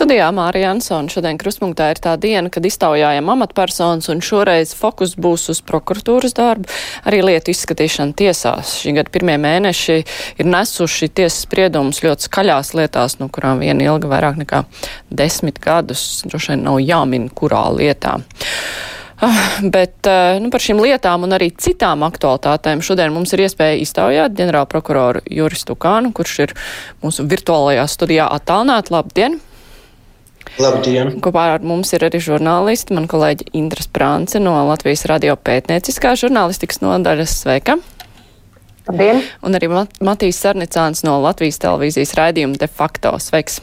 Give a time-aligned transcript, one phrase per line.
[0.00, 5.50] Studijā Mārija Ansona šodien krustpunktā ir tā diena, kad iztaujājam amatpersonas un šoreiz fokus būs
[5.52, 6.70] uz prokuratūras darbu,
[7.04, 8.78] arī lietu izskatīšanu tiesās.
[8.80, 9.96] Šī gada pirmie mēneši
[10.40, 14.62] ir nesuši tiesas spriedumus ļoti skaļās lietās, no kurām viena ilga vairāk nekā
[15.20, 18.16] desmit gadus, droši vien nav jāmin, kurā lietā.
[19.20, 20.08] Ah, bet
[20.40, 25.76] nu, par šīm lietām un arī citām aktualitātēm šodien mums ir iespēja iztaujāt ģenerālprokuroru Juristu
[25.76, 26.58] Kānu, kurš ir
[27.04, 28.88] mūsu virtuālajā studijā attālināt.
[28.88, 29.42] Labdien!
[30.58, 31.14] Labdien!
[31.22, 36.82] Kopā ar mums ir arī žurnālisti, man kolēģi Indras Prānce no Latvijas radio pētnieciskā žurnālistikas
[36.82, 37.36] nodaļas.
[37.44, 37.78] Sveika!
[38.88, 39.22] Labdien!
[39.46, 43.14] Un arī Mat Matīs Sarnicāns no Latvijas televīzijas raidījuma De facto.
[43.22, 43.60] Sveiks!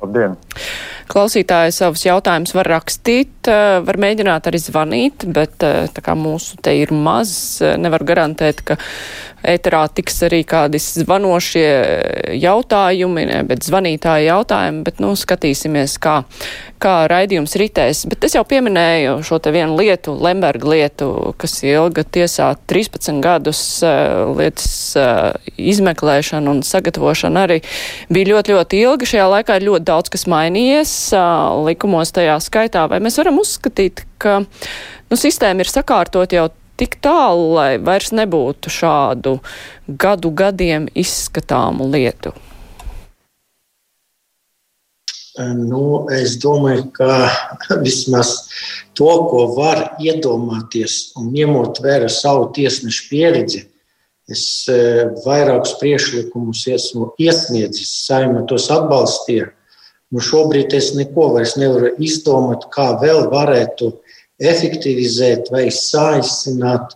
[0.00, 0.38] Labdien!
[1.10, 3.50] Klausītāji savus jautājumus var rakstīt,
[3.84, 8.78] var mēģināt arī zvanīt, bet tā kā mūsu te ir maz, nevar garantēt, ka
[9.44, 11.68] ēterā tiks arī kādi zvanošie
[12.40, 16.16] jautājumi, ne, bet zvanītāji jautājumi, bet, nu, skatīsimies, kā,
[16.82, 18.04] kā raidījums ritēs.
[18.10, 23.62] Bet es jau pieminēju šo te vienu lietu, Lemberga lietu, kas ilga tiesā 13 gadus
[23.84, 24.94] lietas
[25.60, 27.60] izmeklēšana un sagatavošana arī
[28.12, 29.10] bija ļoti, ļoti ilga.
[29.12, 30.93] Šajā laikā ir ļoti daudz, kas mainījies
[31.66, 32.86] likumos tajā skaitā.
[32.90, 36.48] Vai mēs varam uzskatīt, ka nu, sistēma ir sakārtot jau
[36.80, 39.38] tik tālu, lai vairs nebūtu šādu
[39.86, 42.34] gadu gadiem izskatāmu lietu?
[45.34, 47.26] Nu, es domāju, ka
[47.86, 48.36] vismaz
[48.94, 53.64] to, ko var iedomāties un ņemot vērā savu tiesnešu pieredzi,
[54.30, 54.44] es
[55.24, 59.50] vairākus priekšlikumus esmu iesniedzis, saima tos atbalstīja.
[60.14, 63.88] Nu, šobrīd es neko vairs nevaru izdomāt, kā vēl varētu
[64.38, 66.94] efektivizēt vai saīsināt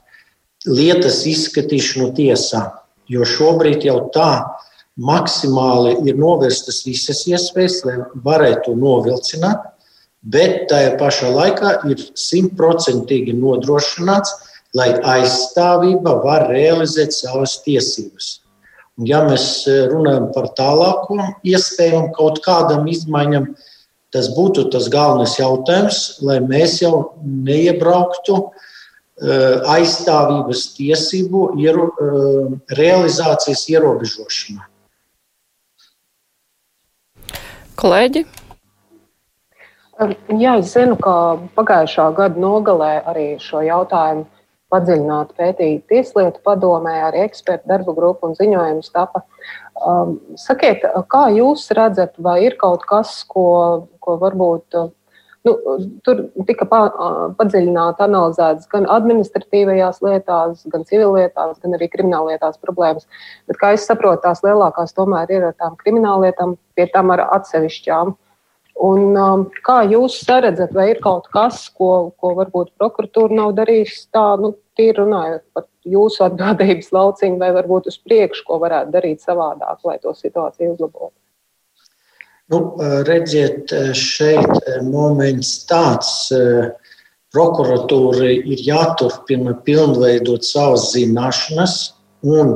[0.69, 2.63] lietas izskatīšanu tiesā.
[3.11, 4.31] Jo šobrīd jau tā
[4.99, 9.67] maksimāli ir novērstas visas iespējas, lai varētu novilcināt,
[10.23, 14.35] bet tajā pašā laikā ir simtprocentīgi nodrošināts,
[14.79, 18.37] lai aizstāvība var realizēt savas tiesības.
[19.07, 23.53] Ja mēs runājam par tālāko iespējām kaut kādam izmaiņam,
[24.09, 28.39] Tas būtu tas galvenais jautājums, lai mēs jau neiebrauktu
[29.69, 31.91] aizstāvības tiesību iero,
[32.79, 34.65] realizācijas ierobežošanā.
[37.79, 38.25] Kolēģi?
[40.39, 44.25] Jā, es zinu, ka pagājušā gada nogalē arī šo jautājumu
[44.73, 49.25] padziļināti pētīja Tieslietu padomē, arī ekspertu darba grupa un ziņojums tapa.
[49.79, 53.49] Um, sakiet, kā jūs redzat, vai ir kaut kas, ko,
[54.05, 54.81] ko varbūt
[55.49, 55.55] nu,
[56.05, 56.81] tur tika pa,
[57.39, 63.09] padziļināti analizētas gan administratīvajās lietās, gan civillietās, gan arī krimināllietās problēmas.
[63.49, 68.17] Bet, kā es saprotu, tās lielākās tomēr ir ar tām krimināllietām, pie tam ar atsevišķām.
[68.79, 74.05] Un, um, kā jūs redzat, vai ir kaut kas, ko, ko varbūt prokuratūra nav darījusi
[74.15, 79.25] tā, nu, tīri runājot par jūsu atbildības lauciņu, vai varbūt uz priekšu, ko varētu darīt
[79.25, 81.17] savādāk, lai to situāciju uzlabotu?
[82.55, 82.61] Nu,
[83.09, 86.13] redziet, šeit moments tāds.
[87.35, 91.75] Prokuratūra ir jāturpina pilnveidot savas zināšanas
[92.25, 92.55] un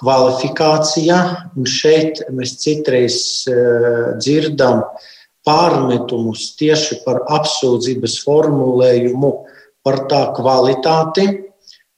[0.00, 1.18] kvalifikācijā.
[1.58, 3.18] Un šeit mēs citreiz
[4.22, 5.10] dzirdam, uh,
[5.46, 9.32] pārmetumus tieši par apsūdzības formulējumu,
[9.82, 11.26] par tā kvalitāti.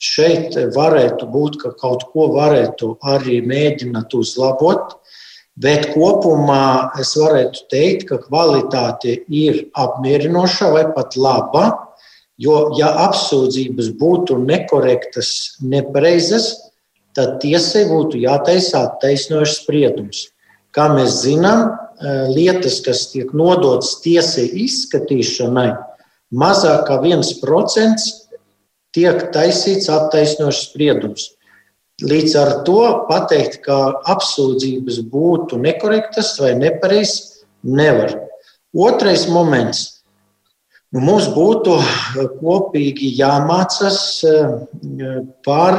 [0.04, 4.98] Šeit varētu būt, ka kaut ko varētu arī mēģināt uzlabot,
[5.56, 11.66] bet kopumā es varētu teikt, ka kvalitāte ir apmierinoša vai pat laba.
[12.40, 16.48] Jo, ja apsūdzības būtu nekorektas, nepareizas,
[17.14, 20.24] tad tiesai būtu jātaisa attaisnojošs spriedums.
[20.74, 21.68] Kā mēs zinām,
[22.02, 25.70] lietas, kas tiek nodotas tiesai izskatīšanai,
[26.34, 28.08] mazāk kā 1%
[28.94, 31.30] tiek taisīts attaisnošs spriedums.
[32.02, 33.78] Līdz ar to pateikt, ka
[34.10, 38.16] apsūdzības būtu nekorektas vai nepareizas, nevar.
[38.74, 40.02] Otrais moments.
[40.94, 41.76] Nu, mums būtu
[42.40, 45.78] kopīgi jāmācās eh, par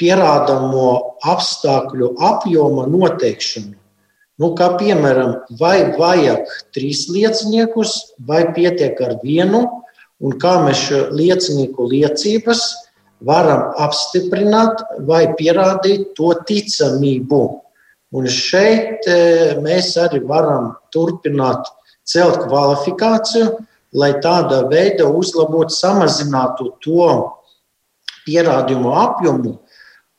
[0.00, 0.88] pierādāmo
[1.24, 3.76] apstākļu apjoma noteikšanu.
[4.36, 9.62] Nu, kā piemēram, vai vajag trīs lieciniekus, vai pietiek ar vienu,
[10.20, 12.62] un kā mēs šo liecinieku liecības
[13.24, 17.40] varam apstiprināt vai pierādīt to ticamību.
[18.16, 21.66] Un šeit e, mēs arī varam turpināt
[22.06, 23.56] celt kvalifikāciju,
[23.96, 27.08] lai tādā veidā uzlabotu, samazinātu to
[28.26, 29.56] pierādījumu apjomu,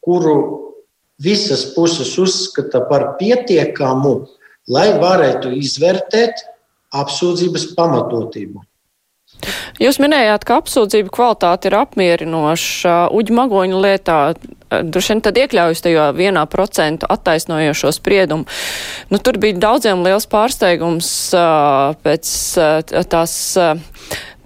[0.03, 0.66] kuru
[1.23, 4.15] visas puses uzskata par pietiekamu,
[4.69, 6.45] lai varētu izvērtēt
[6.95, 8.63] apsūdzības pamatotību.
[9.77, 14.19] Jūs minējāt, ka apsūdzību kvalitāte ir apmierinoša uģu magoņu lietā.
[14.67, 18.47] Droši vien tad iekļaujas tajā vienā procentu attaisnojošo spriedumu.
[19.11, 21.11] Nu, tur bija daudziem liels pārsteigums
[22.03, 22.33] pēc
[23.11, 23.37] tās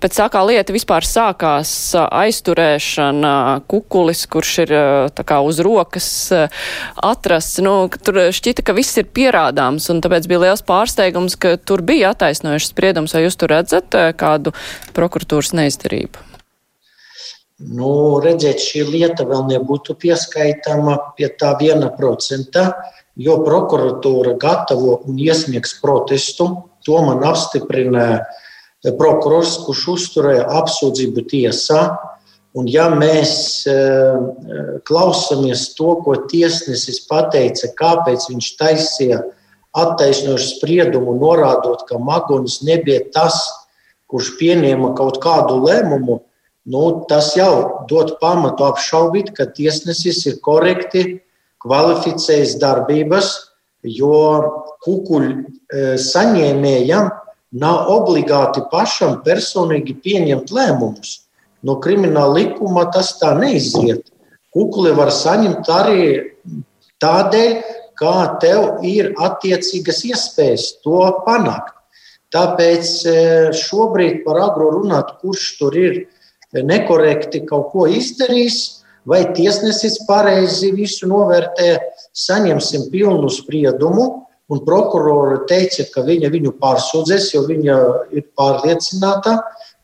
[0.01, 3.33] Pēc tā kā lieta vispār sākās aizturēšana,
[3.69, 4.73] kukulis, kurš ir
[5.29, 6.07] kā uz rokas
[6.97, 11.85] atrasts, nu, tur šķita, ka viss ir pierādāms, un tāpēc bija liels pārsteigums, ka tur
[11.85, 14.55] bija attaisnojušas spriedums, vai jūs tur redzat kādu
[14.97, 16.25] prokuratūras neizdarību?
[17.61, 22.71] Nu, redziet, šī lieta vēl nebūtu pieskaitama pie tā viena procenta,
[23.13, 26.47] jo prokuratūra gatavo un iesniegs protestu.
[26.89, 28.23] To man apstiprināja
[28.97, 31.83] prokurors, kurš uzturēja apsūdzību tiesā.
[32.57, 39.21] Un ja mēs e, e, klausāmies to, ko tiesnesis pateica, kāpēc viņš taisīja
[39.77, 43.37] attaisnošu spriedumu, norādot, ka Magonis nebija tas,
[44.11, 46.19] kurš pieņēma kaut kādu lēmumu,
[46.67, 51.21] nu, tas jau dod pamatu apšaubīt, ka tiesnesis ir korekti
[51.63, 53.31] kvalificējis darbības,
[53.87, 54.19] jo
[54.83, 57.07] kukuļu e, saņēmējam
[57.51, 61.17] Nav obligāti pašam personīgi pieņemt lēmumus.
[61.67, 64.07] No krimināla likuma tas tā neizriet.
[64.55, 66.05] Kukli var saņemt arī
[67.03, 67.53] tādēļ,
[68.01, 71.75] kā tev ir attiecīgas iespējas to panākt.
[72.31, 73.15] Tāpēc e,
[73.59, 75.97] šobrīd par agro runāt, kurš tur ir
[76.55, 78.59] nekorekti kaut ko izdarījis,
[79.05, 81.73] vai tiesnesis pareizi visu novērtē,
[82.15, 84.07] saņemsim pilnu spriedumu
[84.51, 87.77] Un prokurore teica, ka viņa viņu pārsūdzēs, jo viņa
[88.17, 89.37] ir pārliecināta,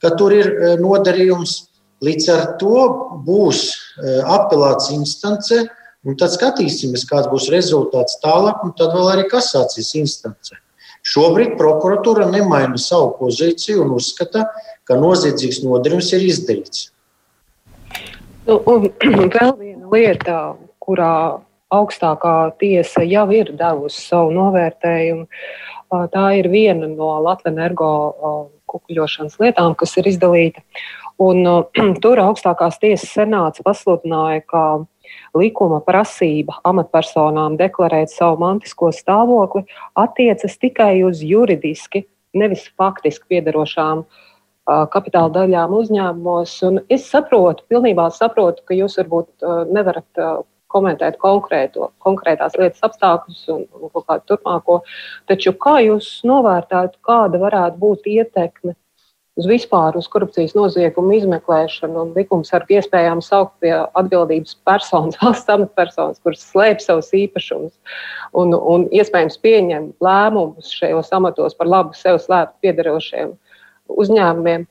[0.03, 1.63] ka tur ir e, nodarījums.
[2.03, 2.81] Līdz ar to
[3.25, 5.63] būs e, apelāts instance,
[6.05, 10.59] un tad skatīsimies, kāds būs rezultāts tālāk, un tad vēl arī kasācijas instance.
[11.07, 14.45] Šobrīd prokuratūra nemaina savu pozīciju un uzskata,
[14.87, 16.87] ka noziedzīgs nodarījums ir izdarīts.
[18.47, 18.89] Nu, un
[19.35, 20.37] vēl viena lieta,
[20.83, 21.13] kurā
[21.73, 25.27] augstākā tiesa jau ir devusi savu novērtējumu.
[26.13, 27.91] Tā ir viena no Latvijas energo
[28.67, 30.63] kukuļošanas lietām, kas ir izdalīta.
[31.23, 31.41] Un,
[32.03, 34.63] tur augstākās tiesas senāts pasludināja, ka
[35.37, 39.65] likuma prasība amatpersonām deklarēt savu mantisko stāvokli
[39.97, 42.05] attiecas tikai uz juridiski,
[42.37, 44.03] nevis faktiski piedarošām
[44.91, 46.53] kapitāla daļām uzņēmumos.
[46.67, 50.27] Un es saprotu, pilnībā saprotu, ka jūs varbūt nevarat
[50.71, 54.81] komentēt konkrēto, konkrētās lietas apstākļus un, un kaut kādu turpmāko.
[55.29, 58.75] Taču kā jūs novērtētu, kāda varētu būt ietekme
[59.37, 66.21] uz vispār uz korupcijas noziegumu izmeklēšanu un likumsargu iespējām saukt pie atbildības personas, valsts amatpersonas,
[66.25, 67.75] kuras slēp savus īpašumus
[68.33, 73.35] un, un iespējams pieņem lēmumus šajos amatos par labu sev slēpt piedarošiem
[73.93, 74.65] uzņēmumiem.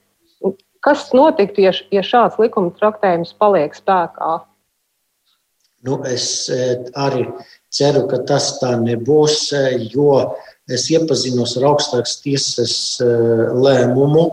[0.84, 4.37] Kas notiktu, ja, ja šāds likuma traktējums paliek spēkā?
[5.86, 7.22] Nu, es e, arī
[7.70, 9.62] ceru, ka tas tā nebūs, e,
[9.92, 10.18] jo
[10.66, 13.08] es iepazinos ar augstākas tiesas e,
[13.54, 14.26] lēmumu,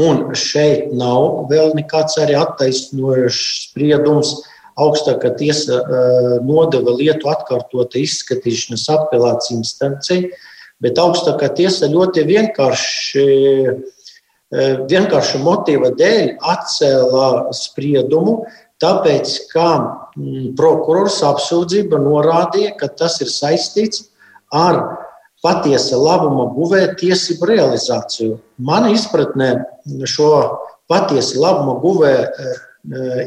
[0.00, 4.36] un šeit nav vēl nekāds arī attaisnojošs spriedums.
[4.76, 5.78] Augstākā tiesa
[6.44, 10.26] nodeva lietu atkārtota izskatīšanas apelācijas instancijai,
[10.84, 13.24] bet augstākā tiesa ļoti vienkārši
[14.92, 18.44] vienkārša motīva dēļ atcēla spriedumu,
[18.82, 24.10] Tāpēc, kā mm, prokurors apsūdzība norādīja, ka tas ir saistīts
[24.52, 24.82] ar
[25.44, 28.36] patiesa labuma guvēja tiesību realizāciju.
[28.58, 29.50] Mana izpratnē
[30.08, 30.30] šo
[30.90, 32.60] patiesa labuma guvēja eh,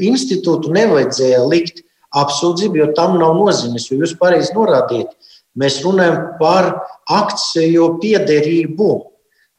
[0.05, 1.83] institūtu nevajadzēja likt
[2.17, 3.89] apsūdzību, jo tam nav nozīmes.
[3.89, 5.11] Jo jūs pareizi norādījat,
[5.57, 6.71] mēs runājam par
[7.09, 8.91] akciju piederību.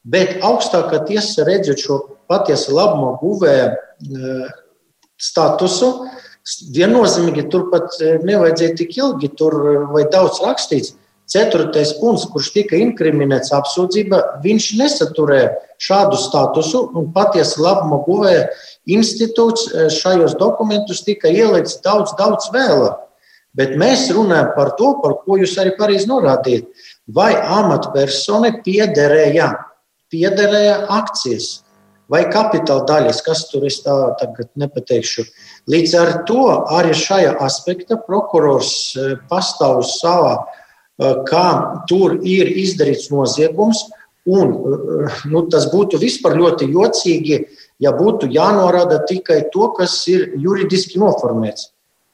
[0.07, 1.99] Bet augstākā tiesa redzot šo
[2.31, 4.59] patiesa labuma guvēja eh,
[5.21, 5.91] statusu.
[6.73, 10.95] Viennozīmīgi tur pat e, nevajadzēja tik ilgi tur e, vai daudz rakstīts.
[11.31, 18.49] Ceturtais punkts, kurš tika inkriminēts apsūdzība, viņš nesaturēja šādu statusu un patiesi labuma guvēja
[18.89, 22.99] institūts e, šajos dokumentus tika ielikts daudz, daudz vēlāk.
[23.55, 26.67] Bet mēs runājam par to, par ko jūs arī pareizi norādījāt.
[27.11, 29.51] Vai amatpersonai piederēja,
[30.11, 31.60] piederēja akcijas?
[32.11, 35.25] Vai kapitāla daļas, kas tur es tā tagad nepateikšu.
[35.71, 36.43] Līdz ar to
[36.75, 41.47] arī šajā aspektā prokurors e, pastāv uz savā, e, kā
[41.89, 43.87] tur ir izdarīts noziegums,
[44.29, 44.51] Un,
[45.33, 47.39] nu, tas būtu vispār ļoti jocīgi,
[47.81, 51.71] ja būtu jānorāda tikai to, kas ir juridiski noformēts.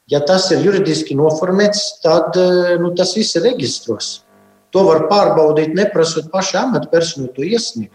[0.07, 2.37] Ja tas ir juridiski noformēts, tad
[2.79, 4.21] nu, tas viss ir reģistros.
[4.71, 7.91] To var pārbaudīt, neprasot pašu amatpersonu to iesniegt.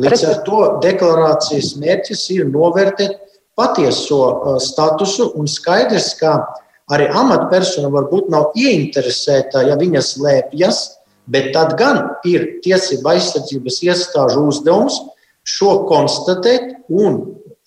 [0.00, 3.18] Līdz ar to deklarācijas mērķis ir novērtēt
[3.58, 6.38] patieso statusu un skaidrs, ka
[6.90, 10.80] arī amatpersona varbūt nav ieinteresēta, ja viņa slēpjas
[11.30, 14.96] Bet tad gan ir tiesība aizsardzības iestāžu uzdevums
[15.46, 17.20] šo konstatēt un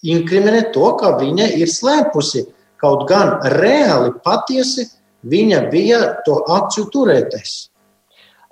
[0.04, 2.44] inkriminēt to, ka viņa ir slēpusi.
[2.82, 4.90] Kaut gan reāli patiesi
[5.32, 7.54] viņa bija to akciju turētais.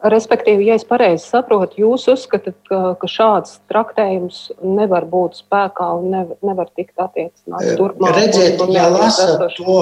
[0.01, 6.07] Respektīvi, ja es pareizi saprotu, jūs uzskatāt, ka, ka šāds traktējums nevar būt spēkā un
[6.09, 8.15] nevar, nevar tikt attiecināts turpmāk.
[8.17, 9.75] Redziet, ja lasat to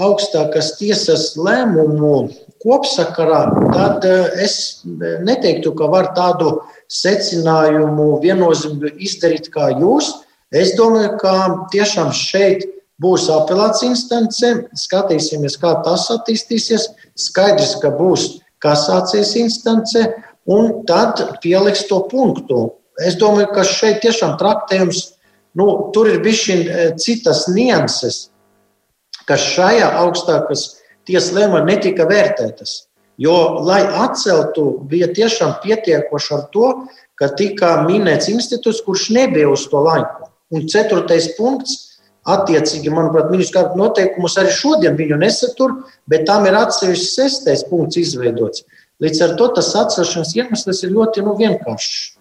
[0.00, 2.30] augstākās tiesas lēmumu
[2.62, 3.42] kopsakarā,
[3.74, 4.56] tad eh, es
[4.96, 6.54] neteiktu, ka var tādu
[6.88, 10.14] secinājumu viennozīmīgi izdarīt kā jūs.
[10.48, 11.34] Es domāju, ka
[11.74, 12.64] tiešām šeit
[13.02, 16.88] būs apelācija instance, skatīsimies, kā tas attīstīsies.
[17.18, 20.06] Skaidrs, ka būs kasācijas instance,
[20.48, 22.64] un tad pieliks to punktu.
[22.98, 25.04] Es domāju, ka šeit tiešām traktējums,
[25.58, 28.26] nu, tur ir bijuši eh, citas nianses
[29.28, 30.64] kas šajā augstākās
[31.08, 32.84] tiesas lēmumā netika vērtētas.
[33.18, 33.34] Jo,
[33.66, 36.68] lai atceltu, bija tiešām pietiekoši ar to,
[37.18, 40.30] ka tika minēts institūts, kurš nebija uz to laiku.
[40.54, 41.87] Un ceturtais punkts,
[42.28, 45.74] attiecīgi, manuprāt, ministru kārtu noteikumus arī šodien viņu nesatur,
[46.10, 48.64] bet tam ir atsevišķs sestais punkts izveidots.
[49.02, 52.18] Līdz ar to tas atcelšanas iemesls ir ļoti nu, vienkāršs.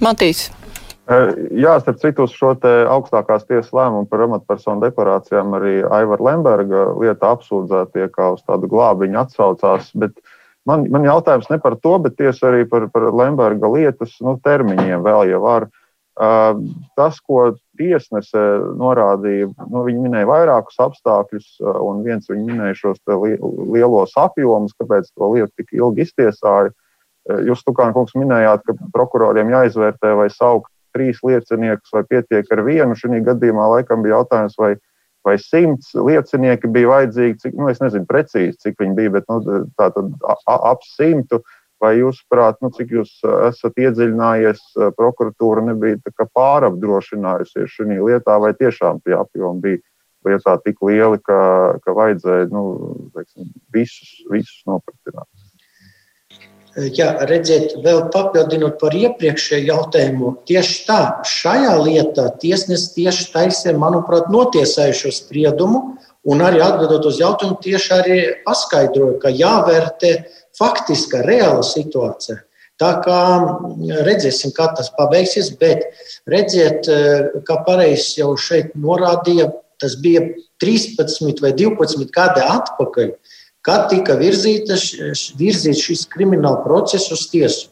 [0.00, 0.48] Matīs.
[1.56, 2.50] Jā, starp citu, šo
[2.92, 9.16] augstākās tiesas lēmumu par amatpersonu deklarācijām arī Aivara Lemberga lieta apsūdzētie kā uz tādu glābiņu
[9.22, 9.88] atsaucās.
[9.96, 10.12] Bet
[10.68, 15.06] man, man jautājums ne par to, bet tieši arī par, par Lemberga lietas nu, termiņiem
[15.06, 15.68] vēl jau var.
[16.18, 17.42] Tas, ko
[17.78, 18.40] tiesnese
[18.80, 22.98] norādīja, nu, viņi minēja vairākus apstākļus, un viens viņi minēja šos
[23.70, 26.74] lielos apjomus, kāpēc to lietu tik ilgi iztiesāja.
[27.46, 32.96] Jūs, Tukāna kungs, minējāt, ka prokuroriem jāizvērtē vai saukt trīs lieciniekus, vai pietiek ar vienu.
[32.98, 34.72] Šī gadījumā laikam bija jautājums, vai,
[35.26, 37.38] vai simts liecinieki bija vajadzīgi.
[37.44, 40.10] Cik, nu, es nezinu precīzi, cik viņi bija, bet nu, tā tad
[40.56, 41.44] ap simtu.
[41.78, 43.12] Vai jūs, prāt, nu, cik jūs
[43.48, 44.62] esat iedziļinājies,
[44.98, 49.84] prokuratūra nebija pārapdrošinājusies šajā lietā, vai tiešām tie apjomi bija
[50.26, 51.40] lietā tik lieli, ka,
[51.84, 52.64] ka vajadzēja nu,
[53.14, 55.28] teiksim, visus, visus nopratināt?
[56.94, 64.28] Ja redziet, vēl papildinot par iepriekšējo jautājumu, tieši tā, šajā lietā tiesnesis tieši taisē, manuprāt,
[64.30, 65.80] notiesājušo spriedumu,
[66.28, 70.12] un arī atbildot uz jautājumu, tieši arī paskaidroja, ka jāvērtē
[70.58, 72.42] faktiska, reāla situācija.
[72.78, 73.22] Tā kā
[74.06, 75.88] redzēsim, kā tas pabeigsies, bet
[76.30, 76.86] redziet,
[77.46, 79.48] kā pareizi jau šeit norādīja,
[79.82, 80.22] tas bija
[80.62, 83.12] 13 vai 12 gadi atpakaļ
[83.68, 84.92] kad tika virzītas,
[85.38, 87.68] virzīts šis krimināla process uz tiesu.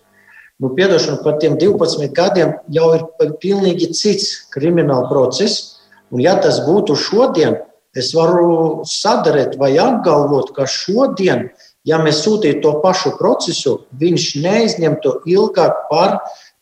[0.60, 3.04] Nu, piedošana par tiem 12 gadiem jau ir
[3.42, 5.76] pilnīgi cits krimināla process.
[6.12, 7.58] Un, ja tas būtu šodien,
[7.96, 11.50] es varu sadarīt vai apgalvot, ka šodien,
[11.86, 16.18] ja mēs sūtītu to pašu procesu, viņš neizņemtu ilgāk par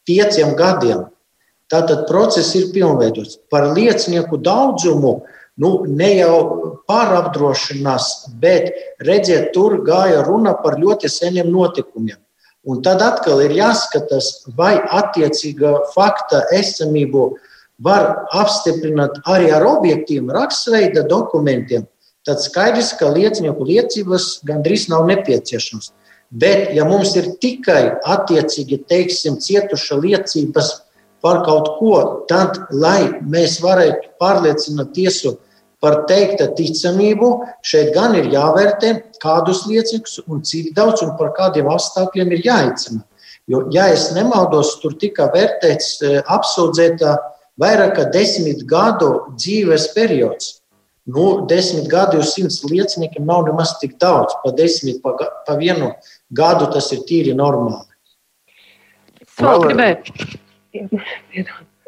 [0.09, 1.07] pieciem gadiem.
[1.73, 3.39] Tātad process ir pilnveidots.
[3.51, 5.23] Par liecinieku daudzumu
[5.61, 6.37] nu, ne jau
[6.91, 8.11] pārapdrošinās,
[8.43, 8.73] bet
[9.07, 12.19] redziet, tur gāja runa par ļoti seniem notikumiem.
[12.65, 17.35] Un tad atkal ir jāskatās, vai attiecīga fakta esamību
[17.85, 21.85] var apstiprināt arī ar objektīviem raksturveida dokumentiem.
[22.25, 25.93] Tad skaidrs, ka liecinieku liecības gandrīz nav nepieciešams.
[26.35, 30.71] Bet, ja mums ir tikai attiecīgi, teiksim, cietuša liecības
[31.25, 35.37] par kaut ko, tad, lai mēs varētu pārliecināt tiesu
[35.85, 37.31] par teikta ticamību,
[37.65, 43.05] šeit gan ir jāvērtē, kādus liecības un cik daudz un par kādiem apstākļiem ir jāicina.
[43.53, 47.19] Jo, ja es nemaldos, tur tika vērtēts e, apsūdzētā
[47.61, 50.64] vairāk kā desmit gadu dzīves periods.
[51.05, 54.33] Nu, desmit gadi uz simts lieciniekiem nav nemaz tik daudz.
[54.45, 55.13] Pa desmit, pa,
[55.45, 55.93] pa vienu
[56.33, 57.85] gadu tas ir tīri normāli.
[59.37, 59.69] Vēl.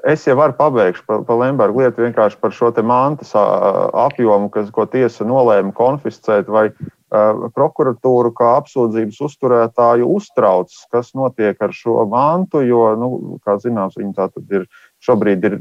[0.07, 4.85] Es jau varu pabeigšu par pa Lemberga lietu vienkārši par šo mantas apjomu, kas, ko
[4.87, 12.63] tiesa nolēma konfiscēt, vai uh, prokuratūru kā apsūdzības uzturētāju uztrauc, kas notiek ar šo mantu,
[12.63, 14.69] jo, nu, kā zināms, viņi tā tad ir
[15.03, 15.59] šobrīd ir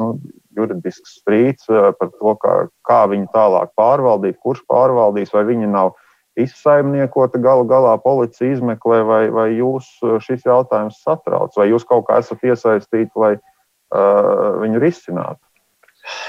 [0.00, 0.14] nu,
[0.56, 2.54] juridisks strīds par to, kā,
[2.86, 5.94] kā viņu tālāk pārvaldīt, kurš pārvaldīs, vai viņi nav
[6.40, 9.86] izsaimniekota galu galā policija izmeklē, vai, vai jūs
[10.26, 15.40] šis jautājums satrauc, vai jūs kaut kā esat iesaistīti, lai uh, viņu risinātu?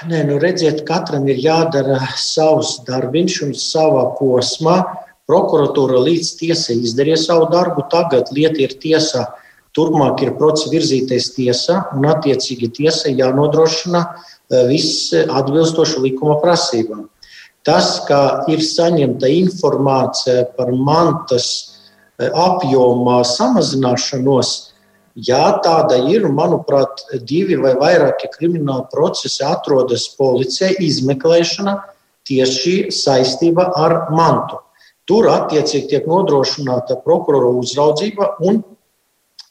[0.07, 4.77] Nē, nu redziet, katram ir jādara savs darbiņš un savā posmā.
[5.25, 9.25] Prokuratūra līdz tiesai izdarīja savu darbu, tagad lieta ir tiesā.
[9.75, 14.05] Turpmāk ir process virzīties tiesā, un attiecīgi tiesai jānodrošina
[14.69, 17.09] viss atbilstoši likuma prasībām.
[17.65, 24.51] Tas, ka ir saņemta informācija par mantas e, apjoma samazināšanos,
[25.17, 26.27] jā, tāda ir.
[26.29, 31.73] Manuprāt, divi vai vairāki krimināli procesi atrodas policijai izmeklēšana
[32.29, 34.61] tieši saistībā ar mantu.
[35.09, 38.61] Tur attiecīgi tiek nodrošināta prokurora uzraudzība un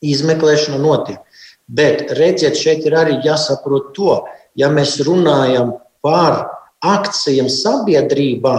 [0.02, 1.20] izmeklēšana notiek.
[1.68, 4.22] Bet redziet, šeit ir arī jāsaprot to,
[4.58, 6.44] ja mēs runājam par
[6.84, 8.58] akcijiem sabiedrībā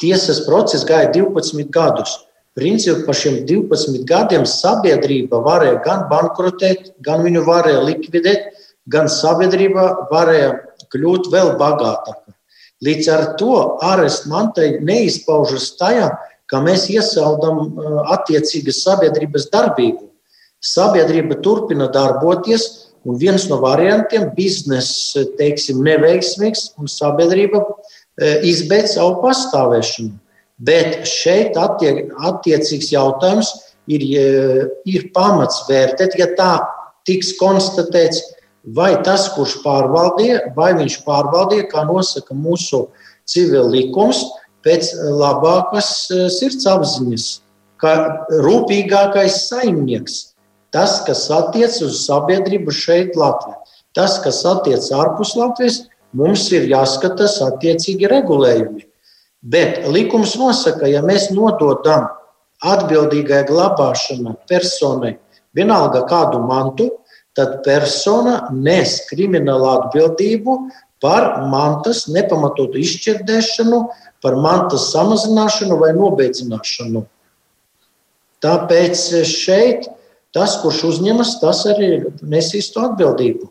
[0.00, 2.16] tiesas process gāja 12 gadus.
[2.58, 8.50] Principā par šiem 12 gadiem sabiedrība varēja gan bankrotēt, gan viņu varēja likvidēt,
[8.90, 10.56] gan sabiedrība varēja
[10.90, 12.34] kļūt vēl bagātāka.
[12.80, 16.08] Līdz ar to arests mantai neizpaužas tajā,
[16.50, 20.09] ka mēs iesaldam uh, attiecīgas sabiedrības darbību.
[20.60, 27.62] Sabiedrība turpina darboties, Un viens no variantiem- biznesa, teiksim, neveiksmīgs, un sabiedrība
[28.20, 30.12] e, izbeidz savu pastāvēšanu.
[30.60, 33.54] Bet šeit attiek, attiecīgs jautājums
[33.88, 36.52] ir, e, ir pamats vērtēt, ja tā
[37.08, 38.20] tiks konstatēts,
[38.76, 42.90] vai tas, kurš pārvaldīja, vai viņš pārvaldīja, kā nosaka mūsu
[43.24, 44.26] civil likums,
[44.60, 47.30] pēc labākas e, sirds apziņas,
[47.80, 47.94] kā
[48.44, 50.29] rūpīgākais saimnieks.
[50.74, 53.56] Tas, kas attiecas uz sabiedrību šeit, Latvijā,
[53.96, 55.82] tas, kas attiecas ārpus Latvijas,
[56.14, 58.86] mums ir jāskatās attiecīgi regulējumi.
[59.40, 62.08] Bet likums nosaka, ja mēs nododam
[62.60, 65.14] atbildīgai glabāšanai personai
[65.56, 66.90] vienalga kādu mantu,
[67.34, 70.56] tad persona nes kriminālu atbildību
[71.00, 73.80] par mantas nepamatotu izšķirdēšanu,
[74.20, 77.06] par mantas samazināšanu vai nobeidzināšanu.
[78.44, 79.88] Tāpēc šeit
[80.36, 83.50] tas, kurš uzņemas, tas arī nesīs to atbildību.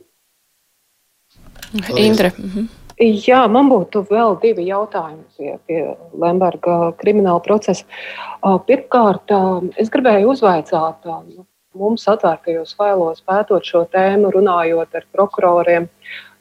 [1.95, 2.33] Indre.
[2.37, 2.69] Mhm.
[2.99, 5.83] Jā, man būtu vēl divi jautājumi pie, pie
[6.19, 7.85] Lemberga krimināla procesa.
[8.43, 9.31] Pirmkārt,
[9.79, 11.45] es gribēju uzvaicāt, nu,
[11.79, 15.87] mums atvērtajos failos pētot šo tēmu, runājot ar prokuroriem.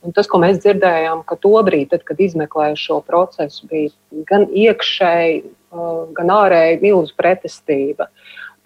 [0.03, 5.41] Un tas, ko mēs dzirdējām, ka tobrīd, tad, kad izmeklēja šo procesu, bija gan iekšēji,
[6.19, 8.09] gan ārēji milzu pretestība.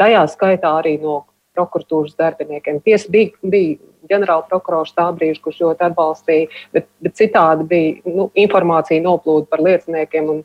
[0.00, 1.22] Tajā skaitā arī no
[1.56, 2.80] prokuratūras darbiniekiem.
[2.84, 3.78] Tiesa bija, bija
[4.10, 9.62] ģenerāla prokurors tā brīža, kurš ļoti atbalstīja, bet, bet citādi bija nu, informācija noplūda par
[9.64, 10.42] lieciniekiem un,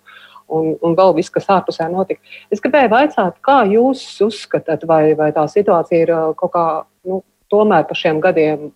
[0.48, 2.22] un, un vēl viss, kas ārpusē notika.
[2.54, 6.68] Es gribēju jautāt, kā jūs uzskatāt, vai, vai tā situācija ir kaut kā
[7.08, 8.70] nu, tomēr par šiem gadiem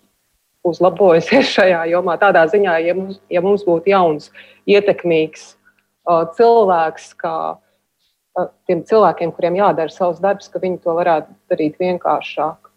[0.68, 2.18] uzlabojusies šajā jomā.
[2.22, 4.32] Tādā ziņā, ja mums, ja mums būtu jauns,
[4.70, 5.52] ietekmīgs
[6.08, 7.36] uh, cilvēks, kā
[8.68, 12.72] tiem cilvēkiem, kuriem jādara savs darbs, ka viņi to varētu darīt vienkāršāk?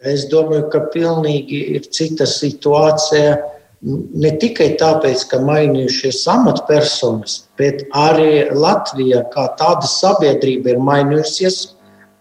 [0.00, 3.34] Es domāju, ka pilnīgi ir cita situācija.
[3.80, 11.60] Ne tikai tāpēc, ka mainījušies amatpersonas, bet arī Latvija kā tāda sabiedrība ir mainījusies.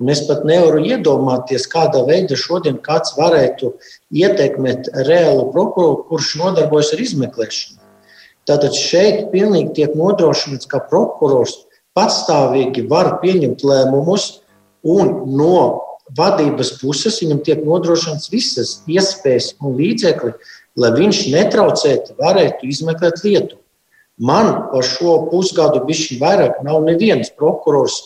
[0.08, 3.74] Es pat nevaru iedomāties, kādā veidā šodien kāds varētu
[4.16, 7.80] ietekmēt reālu prokuroru, kurš nodarbojas ar izmeklēšanu.
[8.50, 14.40] Tātad šeit pilnīgi tiek nodrošināts, ka prokurors patstāvīgi var pieņemt lēmumus,
[14.82, 15.60] un no
[16.18, 20.34] vadības puses viņam tiek nodrošināts visas iespējas un līdzekļi,
[20.82, 23.60] lai viņš netraucēti varētu izmeklēt lietu.
[24.20, 28.00] Man par šo pusgadu bišķi vairāk nav neviens prokurors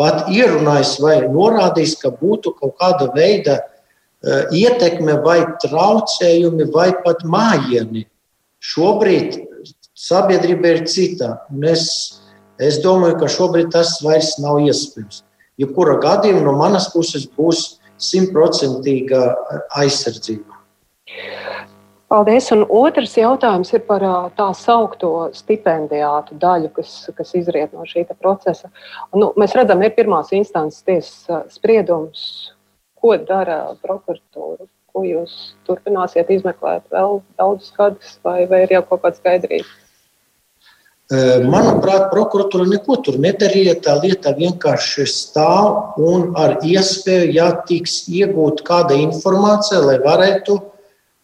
[0.00, 7.22] pat ierunājis vai norādījis, ka būtu kaut kāda veida uh, ietekme vai traucējumi vai pat
[7.22, 8.08] mājieni.
[8.64, 9.36] Šobrīd
[9.94, 11.38] sabiedrība ir cita.
[11.70, 11.86] Es,
[12.58, 15.22] es domāju, ka šobrīd tas vairs nav iespējams.
[15.60, 19.22] Jebkurā gadījumā no manas puses būs simtprocentīga
[19.78, 20.58] aizsardzība.
[22.10, 22.50] Paldies.
[22.54, 24.02] Un otrs jautājums ir par
[24.38, 28.70] tā saucamo stipendijātu daļu, kas, kas izriet no šī procesa.
[29.14, 32.52] Nu, mēs redzam, ir pirmās instances tiesas spriedums,
[33.00, 34.68] ko dara prokuratūra.
[34.94, 39.66] Ko jūs turpināsiet izmeklēt vēl daudzus gadus, vai, vai ir jau kaut kāda skaidrība?
[41.12, 43.76] Manuprāt, prokuratūra neko tur nedarīja.
[43.84, 50.56] Tā lieta vienkārši stāv un ar iespēju, ja tiks iegūta kāda informācija, lai varētu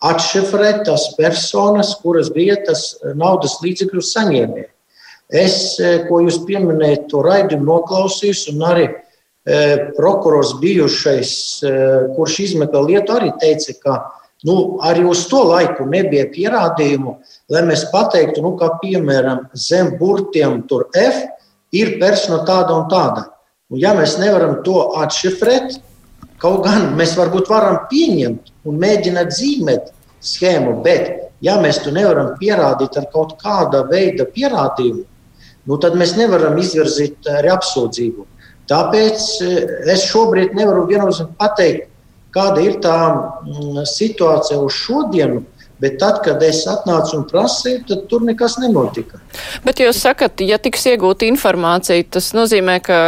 [0.05, 4.69] atšifrēt tās personas, kuras bija tas naudas līdzekļu saņēmēji.
[5.31, 5.57] Es,
[6.09, 8.89] ko jūs pieminējat, to raidījumu noklausījos, un arī
[9.97, 11.33] prokurors bijušais,
[12.17, 13.99] kurš izmeklē lietu, arī teica, ka
[14.47, 17.17] nu, arī uz to laiku nebija pierādījumu,
[17.53, 21.27] lai mēs pateiktu, nu, ka piemēram zem burtiem tur F
[21.77, 23.27] ir persona tāda un tāda.
[23.71, 25.79] Un, ja mēs nevaram to atšifrēt,
[26.41, 29.93] kaut gan mēs varbūt varam pieņemt un mēģināt zīmēt
[30.25, 31.13] schēmu, bet
[31.45, 35.05] ja mēs to nevaram pierādīt ar kaut kāda veida pierādījumu,
[35.69, 38.27] nu, tad mēs nevaram izvirzīt arī apsūdzību.
[38.71, 41.90] Tāpēc eh, es šobrīd nevaru viennozīmīgi pateikt,
[42.35, 45.45] kāda ir tā mm, situācija uz šodienu.
[45.81, 49.17] Bet tad, kad es atnācu un prasīju, tad tur nekas nenotika.
[49.65, 52.99] Bet jūs sakat, ja tiks iegūta informācija, tas nozīmē, ka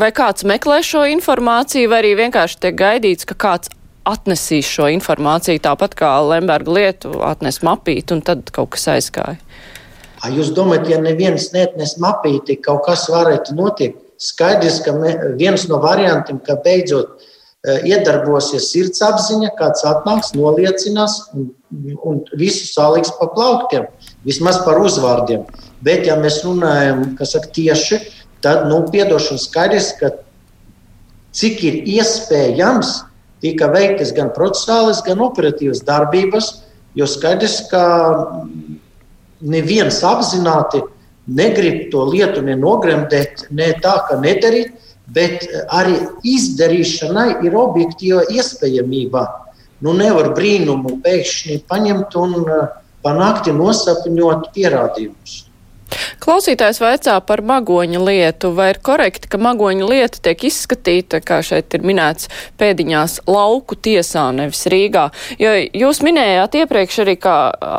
[0.00, 3.72] vai kāds meklē šo informāciju, vai arī vienkārši tiek gaidīts, ka kāds
[4.08, 9.36] atnesīs šo informāciju, tāpat kā Lemberga lietu atnes mapīt, un tad kaut kas aizgāja.
[10.32, 14.00] Jūs domājat, ja neviens neatnes mapīti, kaut kas varētu notikt?
[14.16, 14.94] Skaidrs, ka
[15.36, 17.20] viens no variantiem, ka beidzot
[17.66, 21.48] iedarbosies sirdsapziņa, kāds atnāks, noliecinās un,
[22.06, 23.88] un visu saliks pa plauktiem,
[24.26, 25.42] vismaz par uzvārdiem.
[25.84, 28.00] Bet, ja mēs runājam saka, tieši,
[28.44, 30.12] tad, nu, piedošana skaidrs, ka
[31.36, 33.00] cik ir iespējams,
[33.44, 36.52] tika veiktas gan procesālas, gan operatīvas darbības,
[36.96, 37.82] jo skaidrs, ka
[39.42, 40.80] neviens apzināti
[41.26, 44.72] negrib to lietu nenogremdēt, ne tā, ka nedarīt,
[45.14, 49.24] bet arī izdarīšanai ir objektīva iespējamība.
[49.84, 52.36] Nu, nevar brīnumu pēkšņi paņemt un
[53.04, 55.36] panākt nosapņot pierādījumus.
[56.22, 58.50] Klausītājs vaicā par magoņa lietu.
[58.56, 64.26] Vai ir korekti, ka magoņa lieta tiek izskatīta, kā šeit ir minēts, pēdiņās lauku tiesā,
[64.36, 65.06] nevis Rīgā?
[65.42, 67.36] Jo jūs minējāt iepriekš arī, kā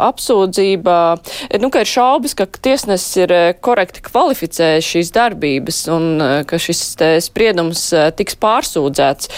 [0.08, 0.98] apsūdzība,
[1.64, 6.62] nu, ka ir šaubas, ka tiesnesis ir eh, korekti kvalificējis šīs darbības un eh, ka
[6.62, 6.84] šis
[7.28, 9.32] spriedums eh, tiks pārsūdzēts.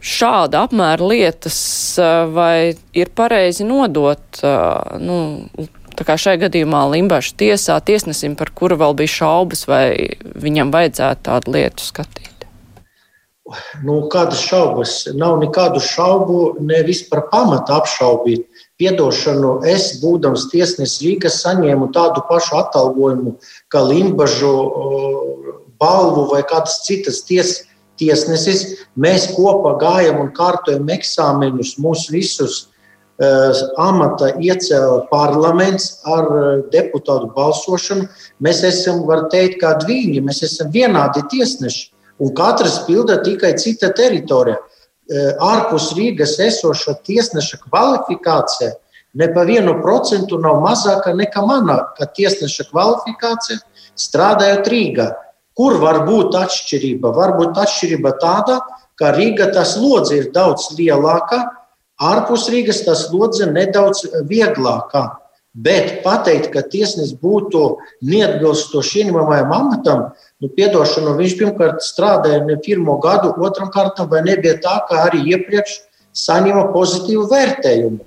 [0.00, 1.58] Šāda apmēra lietas
[2.32, 4.40] vai ir pareizi nodot
[4.96, 5.18] nu,
[6.00, 11.26] Tā kā šai gadījumā Limbaša tiesā tiesnesim, par kuru vēl bija šaubas, vai viņam vajadzētu
[11.26, 12.46] tādu lietu skatīt.
[13.84, 14.94] Nu, kādas šaubas?
[15.12, 18.46] Nav nekādu šaubu, ne vispār pamata apšaubīt.
[18.80, 23.34] Piedošanu, es, būdams tiesnesis Rīgas, saņēmu tādu pašu atalgojumu,
[23.68, 24.54] kā Limbažu
[25.82, 27.66] balvu vai kādas citas tiesas
[28.00, 28.86] tiesnesis.
[28.96, 32.69] Mēs kopā gājam un kārtojam eksāmenus, mūs visus
[33.20, 38.08] amata iecēla parlaments ar eh, deputātu balsošanu.
[38.40, 43.92] Mēs esam, var teikt, kā dviņi, mēs esam vienādi tiesneši, un katrs pilda tikai cita
[43.92, 44.56] teritorija.
[45.10, 48.72] Eh, ārpus Rīgas esoša tiesneša kvalifikācija
[49.14, 53.58] ne pa vienu procentu nav mazāka nekā mana, kā tiesneša kvalifikācija
[53.98, 55.10] strādājot Rīgā.
[55.58, 57.10] Kur var būt atšķirība?
[57.12, 58.60] Varbūt atšķirība tāda,
[58.96, 61.42] ka Rīga tas lodzi ir daudz lielāka,
[62.00, 65.08] Ārpus Rīgas tas lodze nedaudz vieglākā.
[65.50, 70.04] Bet pateikt, ka tiesnesis būtu neatbilstoši ieņemamajam amatam,
[70.38, 75.24] nu, piedošanu, viņš pirmkārt strādāja ne pirmo gadu, otram kārtam, vai nebija tā, kā arī
[75.34, 75.80] iepriekš
[76.14, 77.98] saņēma pozitīvu vērtējumu.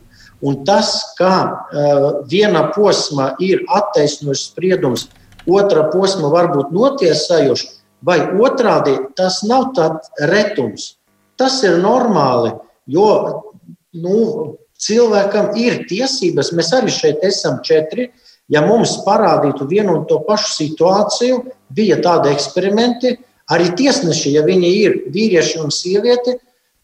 [0.43, 5.07] Un tas, ka uh, viena posma ir attaisnojuši spriedums,
[5.47, 7.69] otra posma varbūt notiesājuši,
[8.07, 10.93] vai otrādi tas nav tāds retums.
[11.39, 12.53] Tas ir normāli,
[12.87, 13.07] jo
[13.93, 18.09] nu, cilvēkam ir tiesības, mēs arī šeit esam četri.
[18.51, 21.37] Ja mums parādītu vienu un to pašu situāciju,
[21.73, 23.15] bija tādi eksperimenti,
[23.53, 26.35] arī tiesneši, ja viņi ir vīrieši un sievieti,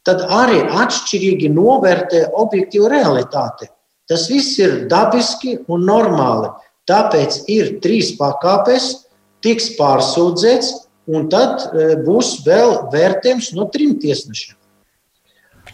[0.07, 3.67] tad arī atšķirīgi novērtē objektīvu realitāti.
[4.09, 6.49] Tas viss ir dabiski un normāli.
[6.89, 8.87] Tāpēc ir trīs pakāpes,
[9.45, 10.71] tiks pārsūdzēts,
[11.13, 14.55] un tad e, būs vēl vērtējums no trim tiesnešiem.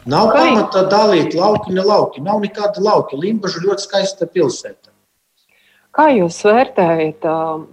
[0.05, 2.21] Nav Kā pamata dalīt lauki, ne lauki.
[2.21, 3.17] Nav nekāda lauka.
[3.17, 4.91] Limbaža ļoti skaista pilsēta.
[5.95, 7.63] Kā jūs vērtējat uh,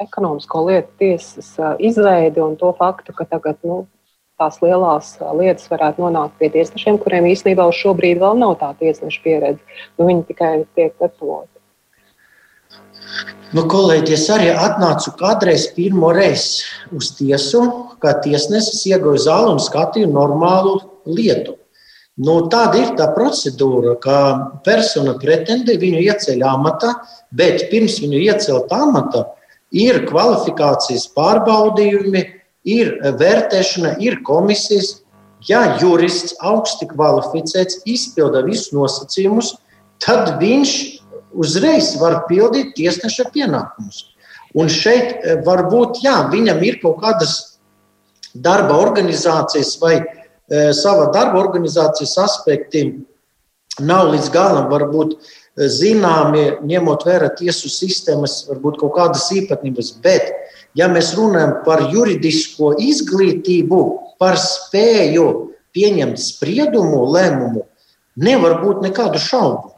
[0.00, 3.82] ekonomisko lietu tiesas uh, izveidi un to faktu, ka tagad nu,
[4.40, 8.56] tās lielās uh, lietas varētu nonākt pie tiesnešiem, kuriem īstenībā uz šo brīdi vēl nav
[8.62, 9.82] tā tiesneša pieredze?
[9.98, 11.52] Nu, viņi tikai tiek gatavoti.
[13.52, 16.64] Nu, kolēģi, es arī atnācu kādreiz pirmo reizi
[16.96, 17.62] uz tiesu,
[18.02, 21.58] kā tiesnesis ieguva zāli un skatīju normālu lietu.
[22.16, 24.18] Nu, tāda ir tā procedūra, ka
[24.64, 26.94] persona pretendē viņu ieceļ amatā,
[27.36, 29.26] bet pirms viņu iecelt amatā
[29.76, 32.22] ir kvalifikācijas pārbaudījumi,
[32.66, 35.02] ir vērtēšana, ir komisijas.
[35.46, 39.52] Ja jurists augsti kvalificēts, izpilda visus nosacījumus,
[40.02, 40.72] tad viņš
[41.36, 44.06] uzreiz var pildīt tiesneša pienākumus.
[44.56, 47.36] Un šeit varbūt jā, viņam ir kaut kādas
[48.34, 50.15] darba organizācijas vai e,
[50.76, 52.86] sava darba organizācijas aspekti
[53.82, 55.16] nav līdz galam varbūt
[55.56, 59.94] zināmi, ņemot vērā tiesu sistēmas, varbūt kaut kādas īpatnības.
[60.04, 60.28] Bet,
[60.76, 63.80] ja mēs runājam par juridisko izglītību,
[64.20, 65.26] par spēju
[65.76, 67.64] pieņemt spriedumu, lēmumu,
[68.16, 69.72] nevar būt nekādu šaubu.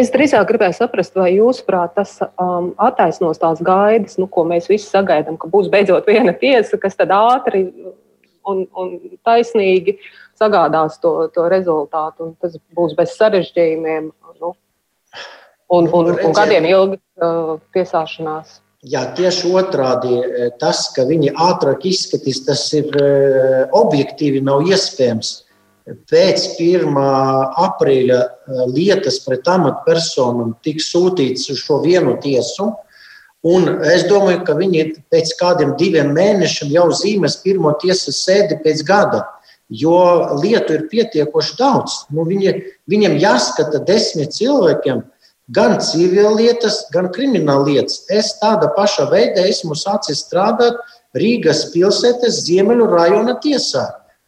[0.00, 4.88] Es drīzāk gribēju saprast, vai jūsuprāt tas um, attaisnos tās gaidas, nu, ko mēs visi
[4.88, 7.66] sagaidām, ka būs beidzot viena tiesa, kas tad ātri
[8.50, 9.98] un, un taisnīgi
[10.38, 14.52] sagādās to, to rezultātu, tas būs bez sarežģījumiem nu,
[15.70, 18.60] un, un, un gadiem ilgi uh, piesāšanās.
[18.84, 20.18] Jā, tieši otrādi.
[20.60, 25.38] Tas, ka viņi ātrāk izskatīs, tas ir uh, objektīvi nav iespējams
[25.84, 26.96] pēc 1.
[27.60, 28.20] aprīļa
[28.72, 32.70] lietas pret amatpersonām tiks sūtīts uz šo vienu tiesu.
[33.44, 38.80] Un es domāju, ka viņi pēc kādiem diviem mēnešiem jau zīmēs pirmo tiesas sēdi pēc
[38.88, 39.24] gada,
[39.68, 39.98] jo
[40.40, 41.98] lietu ir pietiekoši daudz.
[42.14, 42.54] Nu, viņi,
[42.88, 45.02] viņiem jāskata desmit cilvēkiem,
[45.52, 48.06] gan civilietas, gan krimināllietas.
[48.08, 50.80] Es tāda paša veida esmu sācis strādāt
[51.14, 53.84] Rīgas pilsētas Ziemeļu rajona tiesā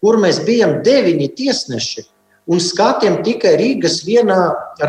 [0.07, 2.05] kur mēs bijām deviņi tiesneši
[2.52, 4.38] un skatījām tikai Rīgas vienā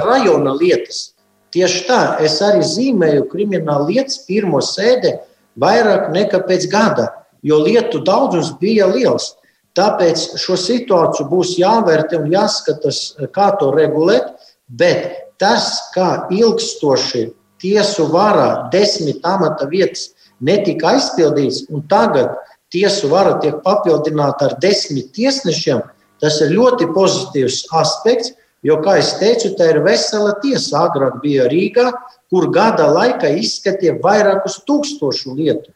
[0.04, 1.17] rajona lietas.
[1.58, 5.16] Tieši tā, es arī zīmēju kriminālu lietas pirmo sēdi
[5.58, 7.08] vairāk nekā pēc gada,
[7.42, 9.32] jo lietu daudzums bija liels.
[9.74, 13.00] Tāpēc šo situāciju būs jāvērtē un jāskatās,
[13.34, 14.36] kā to regulēt.
[14.70, 22.36] Bet tas, kā ilgstoši tiesu varā desmit amata vietas netika aizpildīts, un tagad
[22.70, 25.82] tiesu vara tiek papildināta ar desmit tiesnešiem,
[26.22, 28.36] tas ir ļoti pozitīvs aspekts.
[28.68, 30.84] Jo, kā jau teicu, tā ir vesela tiesa.
[30.90, 31.88] Agrāk bija Rīgā,
[32.32, 35.72] kur gada laikā izskatīja vairākus tūkstošu lietu.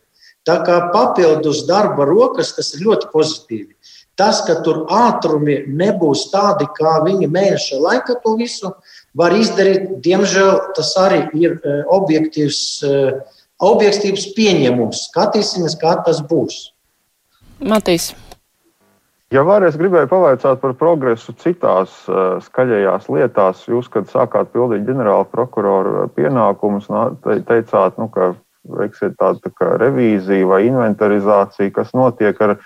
[0.47, 3.75] Tā kā papildus darba rokas, tas ir ļoti pozitīvi.
[4.19, 8.73] Tas, ka tur ātrumi nebūs tādi, kā viņi mēneša laikā to visu
[9.17, 12.97] var izdarīt, diemžēl tas arī ir e, objektīvs, e,
[13.71, 15.05] objektīvs pieņemums.
[15.09, 16.59] Skatīsimies, kā tas būs.
[17.61, 18.11] Matīs.
[19.31, 23.61] Ja var, es gribēju pavaicāt par progresu citās uh, skaļajās lietās.
[23.69, 26.89] Jūs, kad sākāt pildīt ģenerāla prokurora pienākumus,
[27.23, 28.33] te, teicāt, nu, ka
[28.75, 32.57] veiksiet tādu tā kā revīziju vai inventarizāciju, kas notiek ar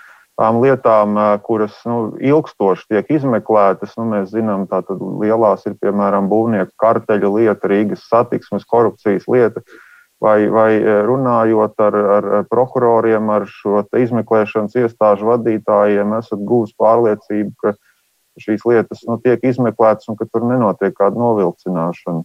[0.42, 3.94] tām lietām, uh, kuras nu, ilgstoši tiek izmeklētas.
[3.94, 4.82] Nu, mēs zinām, ka
[5.22, 9.62] lielās ir piemēram būvnieku karteļa lieta, Rīgas satiksmes korupcijas lieta.
[9.62, 9.82] Uh,
[10.22, 17.52] vai, vai e, runājot ar, ar, prokuroriem, ar šo izmeklēšanas iestāžu vadītājiem, esat guvis pārliecību,
[17.62, 17.76] ka
[18.40, 22.24] šīs lietas nu, tiek izmeklētas un ka tur nenotiek kāda novilcināšana.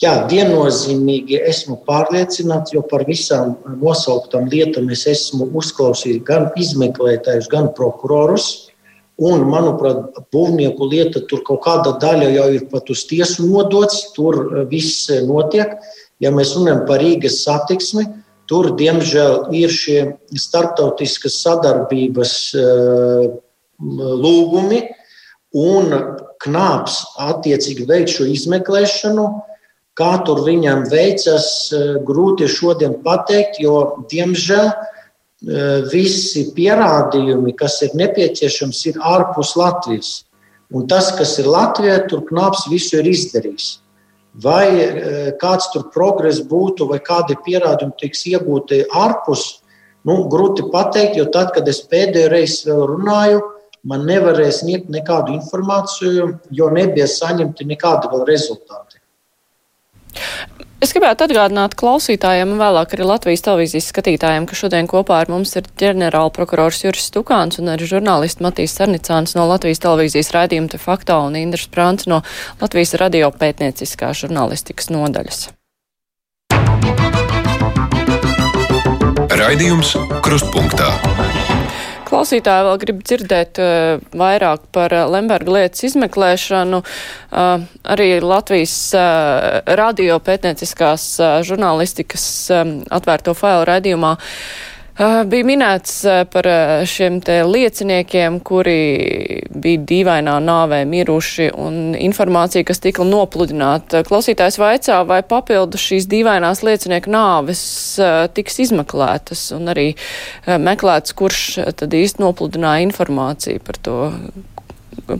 [0.00, 7.68] Jā, viennozīmīgi esmu pārliecināts, jo par visām nosauktām lietām es esmu uzklausījis gan izmeklētājus, gan
[7.76, 8.70] prokurorus.
[9.20, 14.64] Un, manuprāt, būvnieku lieta tur kaut kāda daļa jau ir pat uz tiesu nodots, tur
[14.70, 15.76] viss notiek.
[16.20, 18.04] Ja mēs runājam par Rīgas satiksmi,
[18.50, 19.98] tur, diemžēl, ir šie
[20.36, 23.28] starptautiskas sadarbības eh,
[24.24, 24.82] lūgumi,
[25.56, 25.94] un
[26.44, 29.26] knāps attiecīgi veic šo izmeklēšanu.
[29.98, 37.94] Kā tur viņam veicas, eh, grūti šodien pateikt, jo, diemžēl, eh, visi pierādījumi, kas ir
[37.94, 40.24] nepieciešams, ir ārpus Latvijas.
[40.72, 43.78] Un tas, kas ir Latvijā, tur knāps visu ir izdarījis.
[44.34, 49.62] Vai e, kāds tur progress būtu, vai kādi pierādījumi tiks iegūti ārpus,
[50.06, 53.42] nu, grūti pateikt, jo tad, kad es pēdējo reizi runāju,
[53.82, 58.99] man nevarēja sniegt nekādu informāciju, jo nebija saņemti nekādi rezultāti.
[60.80, 65.52] Es gribētu atgādināt klausītājiem un vēlāk arī Latvijas televīzijas skatītājiem, ka šodien kopā ar mums
[65.60, 70.80] ir ģenerāla prokurors Juris Stukāns un arī žurnālisti Matīs Sarnicāns no Latvijas televīzijas raidījuma Te
[70.80, 72.22] Fakto un Indras Prants no
[72.64, 75.50] Latvijas radio pētnieciskā žurnālistikas nodaļas.
[79.36, 81.09] Raidījums Krustpunktā.
[82.10, 86.82] Klausītāji vēl grib dzirdēt uh, vairāk par uh, Lemberga lietas izmeklēšanu.
[86.82, 91.06] Uh, arī Latvijas uh, radio pētnieciskās
[91.46, 94.16] žurnālistikas um, atvērto failu raidījumā
[95.00, 96.44] Bija minēts par
[96.84, 98.80] šiem te lieciniekiem, kuri
[99.48, 104.02] bija dīvainā nāvē miruši un informācija, kas tika nopludināta.
[104.04, 107.62] Klausītājs vaicā, vai papildu šīs dīvainās liecinieku nāves
[108.36, 109.86] tiks izmeklētas un arī
[110.44, 111.46] meklēts, kurš
[111.80, 113.96] tad īsti nopludināja informāciju par to,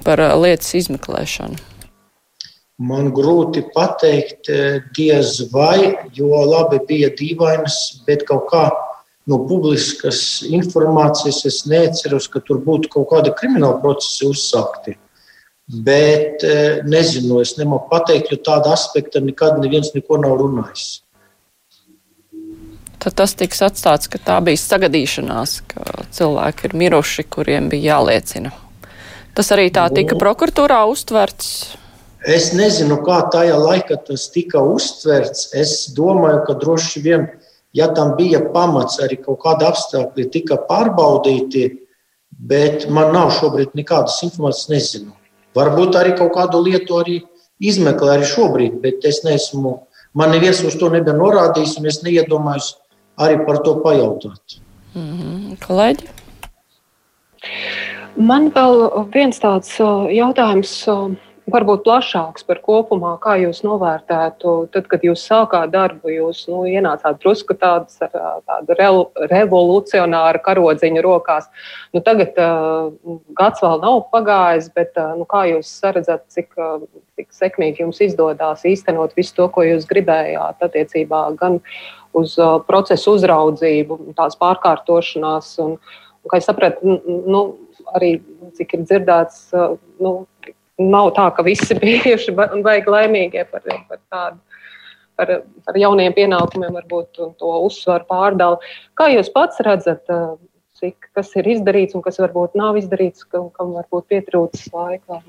[0.05, 1.57] par lietas izmeklēšanu.
[2.85, 4.53] Man grūti pateikt,
[4.93, 8.69] diez vai, jo labi bija dīvainas, bet kaut kā
[9.31, 14.97] no publiskas informācijas es neatceros, ka tur būtu kaut kādi krimināli procesi uzsākti.
[15.87, 16.43] Bet
[16.91, 20.89] nezinu, es nemāku pateikt, jo tāda aspekta nekad neviens neko nav runājis.
[23.01, 28.51] Tad tas tiks atstāts, ka tā bija sagadīšanās, ka cilvēki ir miruši, kuriem bija jāliecina.
[29.33, 30.21] Tas arī tā tika nu.
[30.21, 31.79] prokuratūrā uztverts.
[32.29, 35.49] Es nezinu, kā tajā laikā tas tika uztverts.
[35.57, 37.25] Es domāju, ka droši vien,
[37.77, 41.65] ja tam bija pamats, arī kaut kāda apstākļi tika pārbaudīti,
[42.31, 45.13] bet man nav šobrīd nekādas informācijas, nezinu.
[45.57, 47.21] Varbūt arī kaut kādu lietu arī
[47.61, 49.77] izmeklē arī šobrīd, bet es neesmu,
[50.15, 52.75] man neviens uz to nebija norādījis, un es neiedomājos
[53.21, 54.61] arī par to pajautāt.
[54.95, 55.59] Mm -hmm.
[55.67, 56.09] Kolēģi?
[58.17, 59.79] Man vēl viens tāds
[60.11, 60.89] jautājums
[61.53, 67.21] varbūt plašāks par kopumā, kā jūs novērtētu, tad, kad jūs sākāt darbu, jūs nu, ienācāt
[67.23, 68.89] drusku tādas, tādu re,
[69.33, 71.51] revolucionāru karodziņu rokās.
[71.95, 72.91] Nu, tagad uh,
[73.37, 76.83] gads vēl nav pagājis, bet uh, nu, kā jūs redzat, cik, uh,
[77.19, 81.61] cik sekmīgi jums izdodas īstenot visu to, ko jūs gribējāt attiecībā gan
[82.17, 85.55] uz uh, procesu uzraudzību, tās pārkārtošanās.
[85.67, 87.45] Un, un, kā es sapratu, nu,
[87.95, 88.17] arī
[88.59, 89.49] cik ir dzirdēts,
[90.03, 90.15] nu,
[90.81, 94.41] nav tā, ka visi bijuši un baigi laimīgie par, par tādu.
[95.21, 95.29] Par,
[95.69, 98.71] par jauniem pienākumiem, varbūt to uzsvaru pārdali.
[98.97, 100.31] Kā jūs pats redzat, eh,
[100.81, 105.21] cik tas ir izdarīts un kas varbūt nav izdarīts, kam, kam varbūt pietrūcis laika?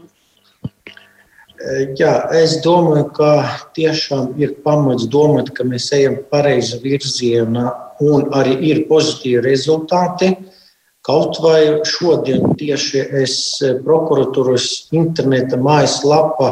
[2.00, 3.34] Jā, es domāju, ka
[3.76, 7.68] tiešām ir pamats domāt, ka mēs ejam pareizi virzienā
[8.00, 10.32] un arī ir pozitīvi rezultāti.
[10.32, 10.61] Uh,
[11.02, 13.36] Kaut vai šodien tieši es
[13.66, 16.52] e, prokuratūras interneta mājaslapā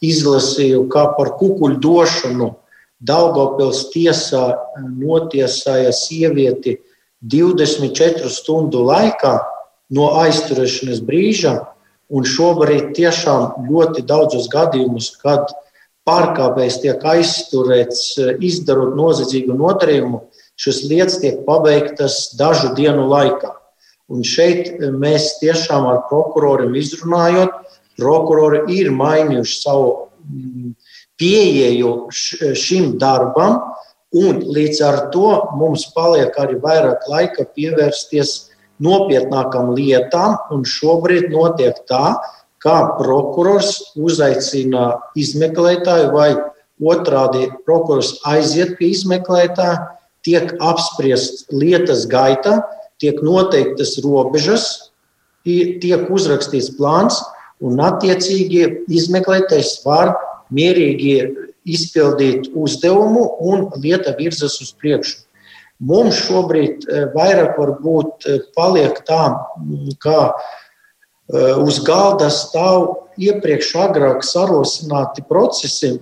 [0.00, 2.48] izlasīju, kā par kukuļu došanu
[3.04, 6.78] Daugopils tiesā e, notiesāja sievieti
[7.20, 9.34] 24 stundu laikā
[9.92, 11.58] no aizturēšanas brīža,
[12.08, 15.52] un šobrīd tiešām ļoti daudzos gadījumus, kad
[16.08, 20.24] pārkāpējs tiek aizturēts, e, izdarot noziedzīgu nodarījumu,
[20.56, 23.59] šīs lietas tiek pabeigtas dažu dienu laikā.
[24.10, 27.54] Un šeit e, mēs tiešām ar prokuroriem izrunājot,
[28.00, 29.90] prokurori ir mainījuši savu
[30.24, 30.72] mm,
[31.20, 33.60] pieeju šim darbam,
[34.16, 38.50] un līdz ar to mums paliek arī vairāk laika pievērsties
[38.82, 42.16] nopietnākām lietām, šobrīd notiek tā,
[42.60, 46.30] kā prokurors uzaicina izmeklētāju vai
[46.80, 49.78] otrādi prokurors aiziet pie izmeklētāja,
[50.24, 52.58] tiek apspriests lietas gaitā,
[53.00, 54.66] tiek noteiktas robežas,
[55.44, 57.20] tiek uzrakstīts plāns,
[57.64, 60.14] un attiecīgi izmeklētais var
[60.52, 61.14] mierīgi
[61.68, 65.20] izpildīt uzdevumu, un lieta virzas uz priekšu.
[65.80, 69.22] Mums šobrīd e, vairāk varbūt e, paliek tā,
[70.04, 70.32] ka e,
[71.64, 75.94] uz galda stāv iepriekš agrāk sarosināti procesi,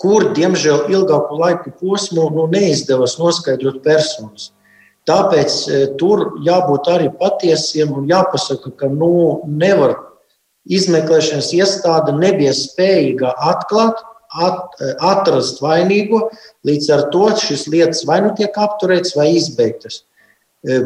[0.00, 4.52] kur, diemžēl, ilgāku laiku posmu nu, neizdevās noskaidrot personas.
[5.08, 9.96] Tāpēc e, tur jābūt arī patiesiem un jāpasaka, ka nu, nevar
[10.68, 16.26] izmeklēšanas iestāde nebija spējīga atklāt, at, e, atrast vainīgo.
[16.68, 20.02] Līdz ar to šis lietas vai nu tiek apturēts vai izbeigtas.
[20.66, 20.80] E,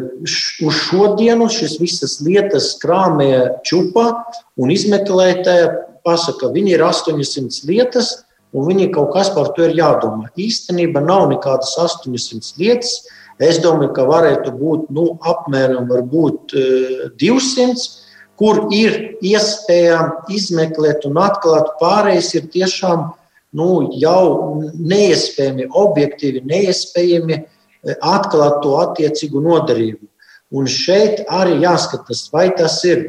[0.63, 4.05] uz šodienu šis visas lietas krāmē čupā
[4.61, 5.71] un izmeklētāja
[6.05, 8.19] pasaka, viņi ir 800 lietas
[8.53, 10.29] un viņi kaut kas par to ir jādomā.
[10.39, 13.01] Īstenībā nav nekādas 800 lietas
[13.43, 16.53] Es domāju, ka varētu būt nu, apmēram 200,
[17.19, 17.75] e,
[18.39, 21.73] kur ir iespējams izmeklēt un atklāt.
[21.81, 23.09] Pārējais ir tiešām
[23.57, 23.69] nu,
[24.01, 27.45] jau neiespējami, objektīvi neiespējami e,
[27.99, 30.07] atklāt to attiecīgu nodarījumu.
[30.53, 33.07] Un šeit arī jāskatās, vai tas ir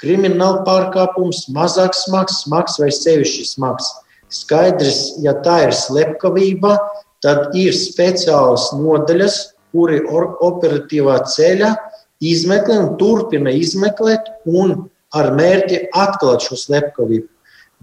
[0.00, 3.90] krimināla pārkāpums, mazāk smags, smags vai sevišķi smags.
[4.32, 6.76] Skaidrs, ja tā ir slepkavība,
[7.24, 9.36] tad ir speciālas nodaļas,
[9.74, 11.72] kuri operatīvā ceļā
[12.20, 14.86] izmeklē un turpina izmeklēt un
[15.16, 17.28] ar mērķi atklāt šo slepkavību.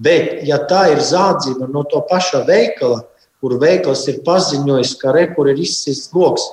[0.03, 3.03] Bet, ja tā ir zādzība no to paša veikala,
[3.43, 6.45] kur veikals ir paziņojis, ka rekur ir izsists lokus,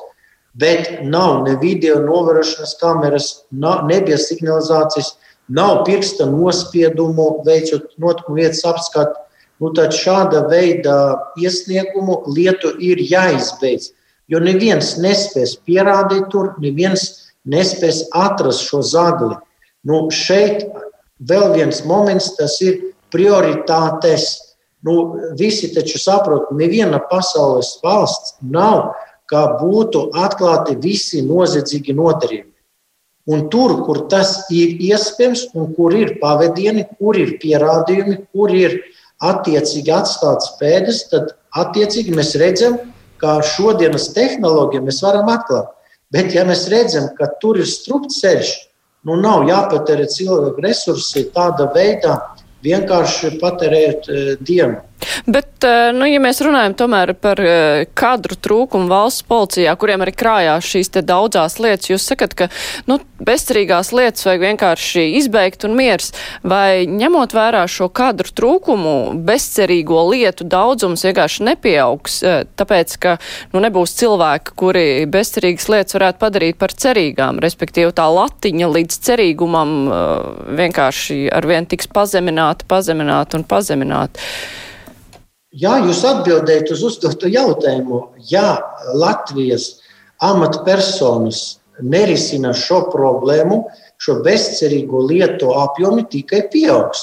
[0.53, 5.14] bet nav ne video novērošanas kameras, nav, nebija signalizācijas,
[5.49, 9.16] nav pirksta nospiedumu, veicot notikumu vietas apskatu,
[9.61, 10.97] nu tad šāda veida
[11.41, 13.93] iesniegumu lietu ir jāizbeidz.
[14.31, 19.35] Jo neviens nespēs pierādīt tur, neviens nespēs atrast šo zagli.
[19.87, 20.68] Nu, šeit
[21.26, 22.78] vēl viens moments, tas ir
[23.11, 24.37] prioritātes.
[24.87, 28.95] Nu, visi taču saprot, neviena pasaules valsts nav,
[29.31, 32.49] kā būtu atklāti visi noziedzīgi nodarījumi.
[33.31, 38.78] Un tur, kur tas ir iespējams, un kur ir pavadieni, kur ir pierādījumi, kur ir
[39.22, 42.99] attiecīgi atstāts pēdas, tad attiecīgi mēs redzam, ka
[43.45, 45.71] šodienas tehnoloģija mēs varam atklāt.
[46.11, 48.51] Bet, ja mēs redzam, ka tur ir strupceļš,
[49.07, 52.16] nu nav jāpatērē cilvēku resursi tādā veidā,
[52.66, 54.81] vienkārši patērēt uh, dienu.
[55.26, 60.14] Bet, eh, nu, ja mēs runājam tomēr par eh, kadru trūkumu valsts policijā, kuriem arī
[60.16, 62.48] krājās šīs te daudzās lietas, jūs sakat, ka,
[62.90, 68.94] nu, bezcerīgās lietas vajag vienkārši izbeigt un miers, vai ņemot vērā šo kadru trūkumu,
[69.26, 73.16] bezcerīgo lietu daudzums vienkārši nepieaugs, eh, tāpēc, ka,
[73.55, 79.76] nu, nebūs cilvēki, kuri bezcerīgas lietas varētu padarīt par cerīgām, respektīvi tā latiņa līdz cerīgumam
[80.57, 84.20] vienkārši arvien tiks pazemināta, pazemināta un pazemināta.
[85.51, 88.12] Jā, jūs atbildējat uz uzdoto jautājumu.
[88.30, 88.61] Ja
[88.94, 89.80] Latvijas
[90.22, 93.64] amatpersonas nerisina šo problēmu,
[93.98, 97.03] šo bezcerīgo lietu apjomi tikai pieaugs.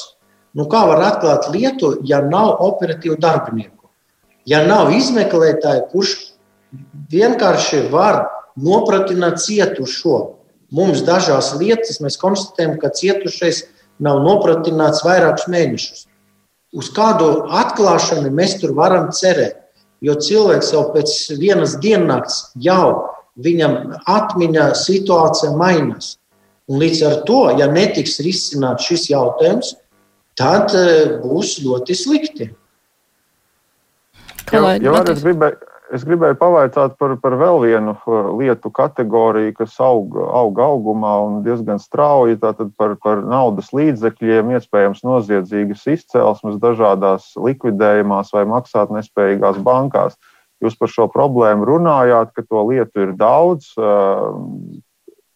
[0.56, 3.92] Nu, kā var atklāt lietu, ja nav operatīvu darbinieku?
[4.48, 6.16] Ja nav izmeklētāja, kurš
[7.12, 10.22] vienkārši var nopratināt cietušo.
[10.72, 13.66] Mums dažās lietas mēs konstatējam, ka cietušais
[14.00, 16.07] nav nopratināts vairākus mēnešus
[16.78, 19.64] uz kādu atklāšanu mēs tur varam cerēt.
[20.06, 23.10] Jo cilvēks jau pēc vienas diennakts jau
[23.42, 26.16] viņam atmiņā situācija mainās.
[26.68, 29.74] Un līdz ar to, ja netiks risināts šis jautājums,
[30.38, 32.50] tad eh, būs ļoti slikti.
[34.52, 35.58] Jā, ja es gribēju,
[35.96, 41.38] Es gribēju pavaicāt par, par vēl vienu uh, lietu kategoriju, kas aug, aug augumā un
[41.46, 42.40] diezgan strauji.
[42.42, 50.20] Tātad par, par naudas līdzekļiem, iespējams, noziedzīgas izcelsmes dažādās likvidējumās vai maksātnespējīgās bankās.
[50.64, 54.36] Jūs par šo problēmu runājāt, ka to lietu ir daudz, uh,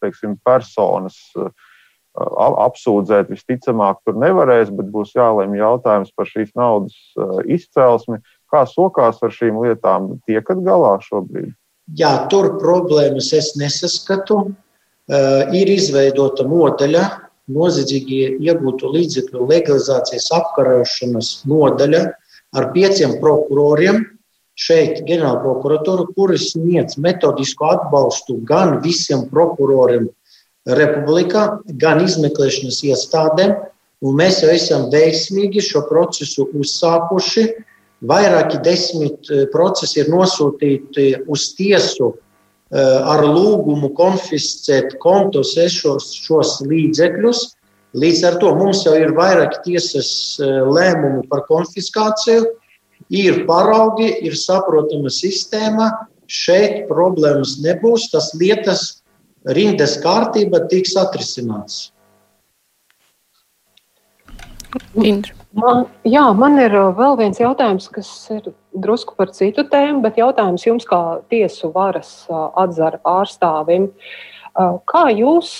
[0.04, 1.48] teiksim, personas uh,
[2.68, 6.98] apsūdzēt visticamāk tur nevarēs, bet būs jālemj jautājums par šīs naudas
[7.48, 8.20] izcelsmi.
[8.52, 10.18] Kā sokās ar šīm lietām?
[10.28, 11.54] Tiekat galā šobrīd?
[11.98, 14.44] Jā, tur problēmas es nesaskatu.
[15.12, 17.04] Uh, ir izveidota nodaļa,
[17.52, 22.04] noziedzīgi iegūtu līdzekļu legalizācijas apkarošanas nodaļa
[22.56, 24.06] ar pieciem prokuroriem.
[24.62, 30.10] Šeit ģenerāla prokuratūra, kuras sniedz metodisku atbalstu gan visiem prokuroriem
[30.68, 31.46] republikā,
[31.82, 33.56] gan izmeklēšanas iestādēm.
[34.02, 37.48] Un mēs jau esam veiksmīgi šo procesu uzsākuši.
[38.02, 46.56] Vairāki desmit eh, procesi ir nosūtīti uz tiesu eh, ar lūgumu konfiscēt kontos šos, šos
[46.66, 47.44] līdzekļus.
[48.02, 50.10] Līdz ar to mums jau ir vairāki tiesas
[50.42, 52.48] eh, lēmumi par konfiskāciju,
[53.14, 55.92] ir paraugi, ir saprotama sistēma.
[56.32, 59.04] Šeit problēmas nebūs, tas lietas
[59.46, 61.92] rindas kārtība tiks atrisināts.
[64.96, 65.41] Indra.
[65.52, 70.20] Man, jā, man ir uh, vēl viens jautājums, kas ir drusku par citu tēmu, bet
[70.22, 73.90] jautājums jums, kā tiesu varas uh, atzara pārstāvim.
[74.56, 75.52] Uh, kā jūs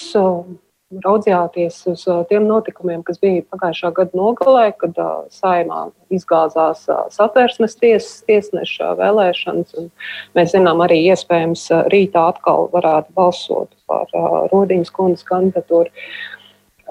[1.04, 4.98] raudzījāties uz tiem notikumiem, kas bija pagājušā gada nogalē, kad
[5.32, 6.84] saimā izgāzās
[7.16, 9.88] satversmes tiesas tiesneša vēlēšanas?
[10.36, 14.12] Mēs zinām, arī iespējams rītā atkal varētu balsot par
[14.52, 15.92] Rodiņas kundas kandidatūru.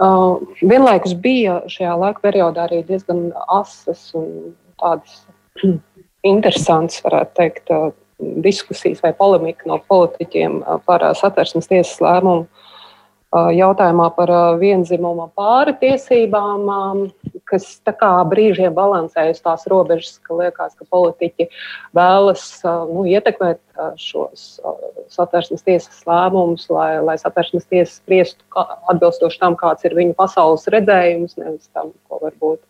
[0.01, 5.19] Uh, vienlaikus bija šajā laika periodā arī diezgan asas un tādas
[6.33, 7.91] interesantas, varētu teikt, uh,
[8.45, 12.49] diskusijas vai polemika no politiķiem uh, par satversmes tiesas lēmumu
[13.31, 16.65] jautājumā par vienzimuma pāri tiesībām,
[17.51, 17.67] kas
[18.31, 21.49] brīžiem balansē uz tās robežas, ka liekas, ka politiķi
[21.97, 23.61] vēlas nu, ietekmēt
[24.01, 24.61] šos
[25.11, 28.45] satversmes tiesas lēmumus, lai, lai satversmes tiesa spriestu
[28.93, 32.63] atbilstoši tam, kāds ir viņu pasaules redzējums, nevis tam, ko varbūt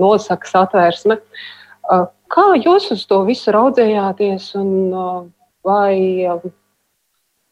[0.00, 1.20] nosaka satversme.
[2.30, 5.30] Kā jūs uz to visu raudzījāties un
[5.66, 5.96] vai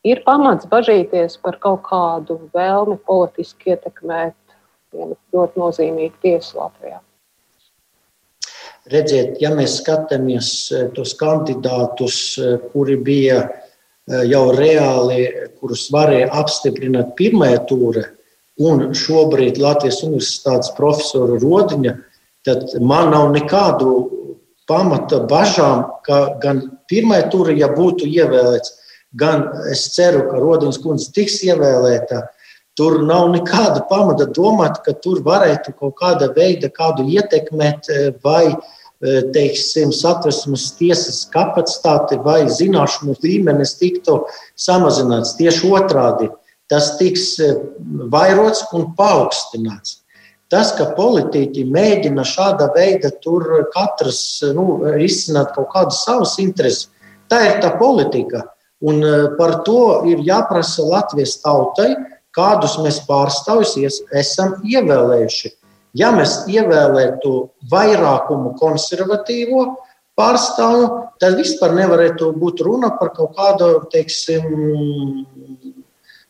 [0.07, 4.37] ir pamats bažīties par kaut kādu vēlmi politiski ietekmēt
[4.95, 7.01] vienu ļoti nozīmīgu tiesu Latvijā.
[8.89, 15.27] Redziet, ja mēs skatāmies eh, tos kandidātus, eh, kuri bija eh, jau reāli,
[15.61, 18.05] kurus varēja apstiprināt pirmajā tūrē,
[18.65, 21.95] un šobrīd Latvijas Universitātes profesora Rodiņa,
[22.49, 23.93] tad man nav nekādu
[24.69, 28.73] pamata bažām, ka gan pirmajā tūrē, ja būtu ievēlēts,
[29.21, 32.25] gan es ceru, ka Rodiņas kundze tiks ievēlēta,
[32.79, 37.91] Tur nav nekāda pamata domāt, ka tur varētu kaut kāda veida kādu ietekmēt
[38.23, 38.55] vai
[39.35, 44.21] teiksim, satversmes tiesas kapacitāti vai zināšanu līmenis tiktu
[44.59, 45.37] samazināts.
[45.39, 46.31] Tieši otrādi
[46.69, 47.39] tas tiks
[48.13, 50.03] vairots un paaugstināts.
[50.49, 56.89] Tas, ka politiķi mēģina šāda veida tur katrs nu, izcināt kaut kādas savas intereses,
[57.29, 58.47] tā ir tā politika.
[58.81, 59.03] Un
[59.37, 61.91] par to ir jāprasa Latvijas tautai,
[62.37, 65.53] kādus mēs pārstāvjus esam ievēlējuši.
[65.99, 67.35] Ja mēs ievēlētu
[67.71, 69.65] vairākumu konservatīvo
[70.19, 70.89] pārstāvu,
[71.23, 74.45] tad vispār nevarētu būt runa par kaut kādu, teiksim,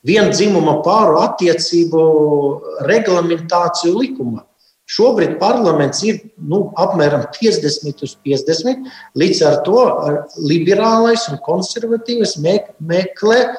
[0.07, 2.03] vienzimuma pāru attiecību
[2.89, 4.45] reglamentāciju likumā.
[4.89, 8.87] Šobrīd parlaments ir nu, apmēram 50 uz 50.
[9.21, 9.83] Līdz ar to
[10.41, 13.51] liberālais un konservatīvs meklē e,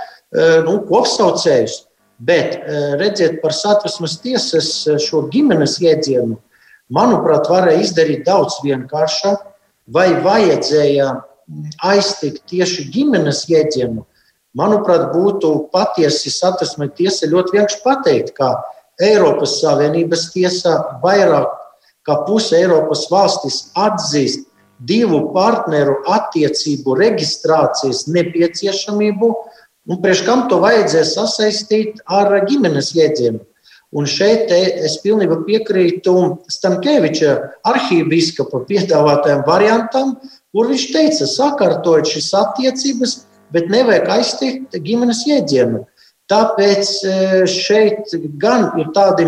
[0.66, 1.84] nu, kopsaucējus.
[2.20, 6.36] Bet e, redziet, par satversmes tiesas e, šo ģimenes jēdzienu,
[6.92, 9.46] manuprāt, varēja izdarīt daudz vienkāršāk,
[9.88, 11.14] vai vajadzēja
[11.88, 14.04] aiztikt tieši ģimenes jēdzienu,
[14.58, 18.56] Manuprāt, būtu patiesi satversme tiesa ļoti vienkārši pateikt, ka
[19.00, 21.52] Eiropas Savienības tiesā vairāk
[22.08, 24.48] kā puse Eiropas valstis atzīst
[24.90, 29.30] divu partneru attiecību reģistrācijas nepieciešamību,
[29.90, 33.42] un priekš kam to vajadzēja sasaistīt ar ģimenes jēdzienu.
[33.90, 36.14] Un šeit es pilnībā piekrītu
[36.54, 37.32] Stankēviča
[37.66, 40.14] arhīvbiskapa piedāvātajam variantam,
[40.54, 43.16] kur viņš teica, sakārtojot šīs attiecības,
[43.54, 45.88] bet nevajag aiztikt ģimenes jēdzienu.
[46.30, 47.14] Tāpēc e,
[47.50, 49.26] šeit gan ir tādi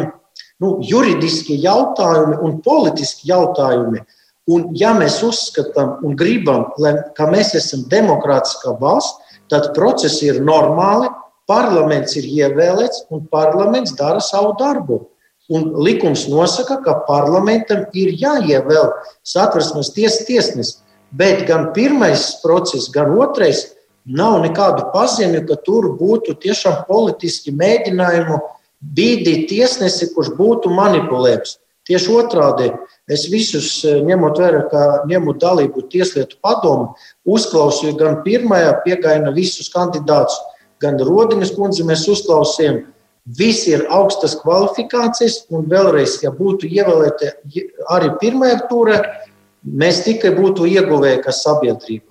[0.61, 4.03] nu, juridiski jautājumi un politiski jautājumi.
[4.51, 10.39] Un, ja mēs uzskatām un gribam, lai, ka mēs esam demokrātiskā valsts, tad procesi ir
[10.47, 11.09] normāli,
[11.51, 15.01] parlaments ir ievēlēts un parlaments dara savu darbu.
[15.51, 18.93] Un likums nosaka, ka parlamentam ir jāievēl
[19.27, 20.79] satversmes tiesas tiesnesis.
[21.11, 23.65] Bet gan pirmais process, gan otrais
[24.05, 28.39] Nav nekādu paziņu, ka tur būtu tiešām politiski mēģinājumi
[28.97, 31.59] bīdīt tiesnesi, kurš būtu manipulējams.
[31.85, 32.71] Tieši otrādi,
[33.11, 36.91] es visus eh, ņemot vērā, ka ņemu dalību Tieslietu padomu,
[37.27, 40.37] uzklausīju gan pirmajā, piegaina visus kandidātus,
[40.81, 42.83] gan Rodiņas kundzi mēs uzklausījām.
[43.37, 47.29] Visi ir augstas kvalifikācijas, un vēlreiz, ja būtu ievēlēti
[47.93, 48.97] arī pirmajā turē,
[49.61, 52.10] mēs tikai būtu ieguvēji kā sabiedrība.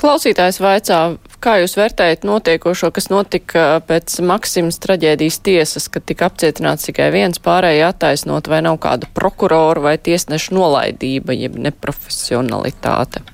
[0.00, 1.00] Klausītājs vaicā,
[1.44, 7.42] kā jūs vērtējat notiekošo, kas notika pēc Maksimas traģēdijas tiesas, kad tika apcietināts tikai viens
[7.42, 13.24] pārējie attaisnot, vai nav kāda prokurora vai tiesneša nolaidība, jeb neprofesionalitāte?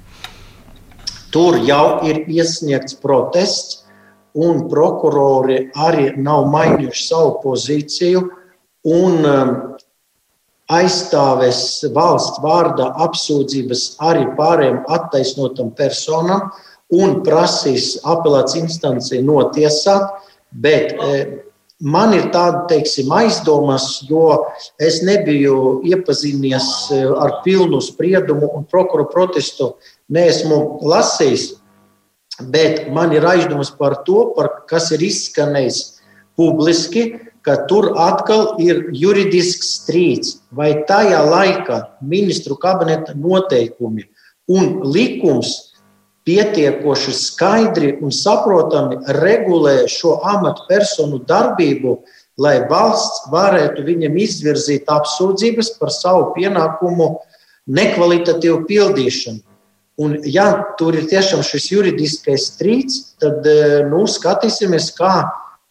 [1.34, 3.82] Tur jau ir iesniegts protests,
[4.36, 8.22] un prokurori arī nav mainījuši savu pozīciju.
[8.86, 9.52] Un, um,
[10.72, 16.50] aizstāvēs valsts vārdā apsūdzības arī pārējiem attaisnotam personam
[16.94, 20.08] un prasīs apelācijas instanci notiesāt,
[20.50, 21.18] bet e,
[21.82, 24.46] man ir tāda, teiksim, aizdomas, jo
[24.82, 29.72] es nebiju iepazinies e, ar pilnu spriedumu un prokuroru protestu
[30.10, 31.52] neesmu lasījis,
[32.52, 35.82] bet man ir aizdomas par to, par kas ir izskanējis
[36.36, 37.12] publiski,
[37.46, 44.08] ka tur atkal ir juridisks strīds, vai tajā laikā ministru kabineta noteikumi
[44.50, 45.54] un likums
[46.26, 52.00] pietiekoši skaidri un saprotami regulē šo amatpersonu darbību,
[52.42, 57.12] lai valsts varētu viņam izvirzīt apsūdzības par savu pienākumu
[57.78, 59.42] nekvalitatīvu pildīšanu.
[60.02, 63.46] Un, ja tur ir tiešām šis juridiskais strīds, tad
[63.88, 65.22] nu, skatīsimies, kā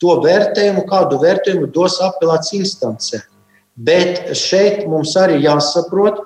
[0.01, 3.21] to vērtējumu, kādu vērtējumu dos apelācijas instance.
[3.75, 6.21] Bet šeit mums arī jāsaprot,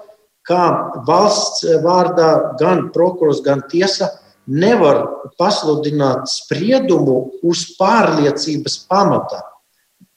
[0.46, 0.64] ka
[1.08, 4.10] valsts vārdā gan prokurors, gan tiesa
[4.50, 5.04] nevar
[5.38, 9.44] pasludināt spriedumu uz pārliecības pamata.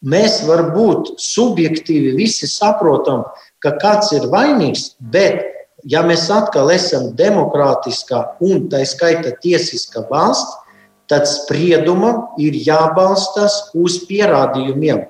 [0.03, 3.27] Mēs varbūt subjektīvi visi saprotam,
[3.63, 5.45] ka kāds ir vainīgs, bet
[5.85, 10.57] ja mēs atkal esam demokrātiskā un tā skaita tiesiska valsts,
[11.13, 15.05] tad spriedumam ir jābalstās uz pierādījumiem.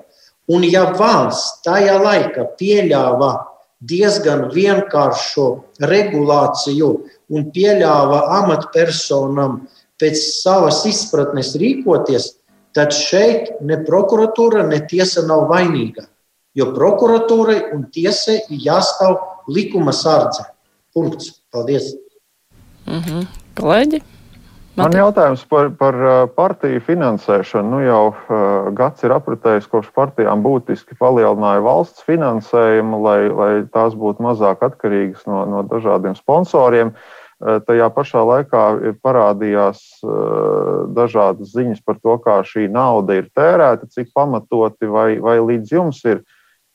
[0.51, 3.31] Un ja valsts tajā laikā pieļāva
[3.87, 5.45] diezgan vienkāršu
[5.87, 6.89] regulāciju
[7.31, 9.61] un pieļāva amatpersonam
[10.01, 12.33] pēc savas izpratnes rīkoties,
[12.75, 16.09] tad šeit ne prokuratūra, ne tiesa nav vainīga.
[16.53, 19.15] Jo prokuratūrai un tiesai ir jāstāv
[19.47, 20.43] likuma sārdze.
[20.93, 21.39] Punkts.
[21.53, 21.93] Paldies!
[22.85, 23.27] Mm -hmm.
[23.55, 24.01] Kolēģi?
[24.73, 25.95] Man jautājums par, par
[26.33, 27.69] partiju finansēšanu.
[27.75, 33.93] Nu jau uh, gads ir apritējis, kopš partijām būtiski palielināja valsts finansējumu, lai, lai tās
[33.93, 36.89] būtu mazāk atkarīgas no, no dažādiem sponsoriem.
[37.37, 38.63] Uh, tajā pašā laikā
[39.05, 45.37] parādījās uh, dažādas ziņas par to, kā šī nauda ir tērēta, cik pamatoti vai, vai
[45.37, 46.23] līdz jums ir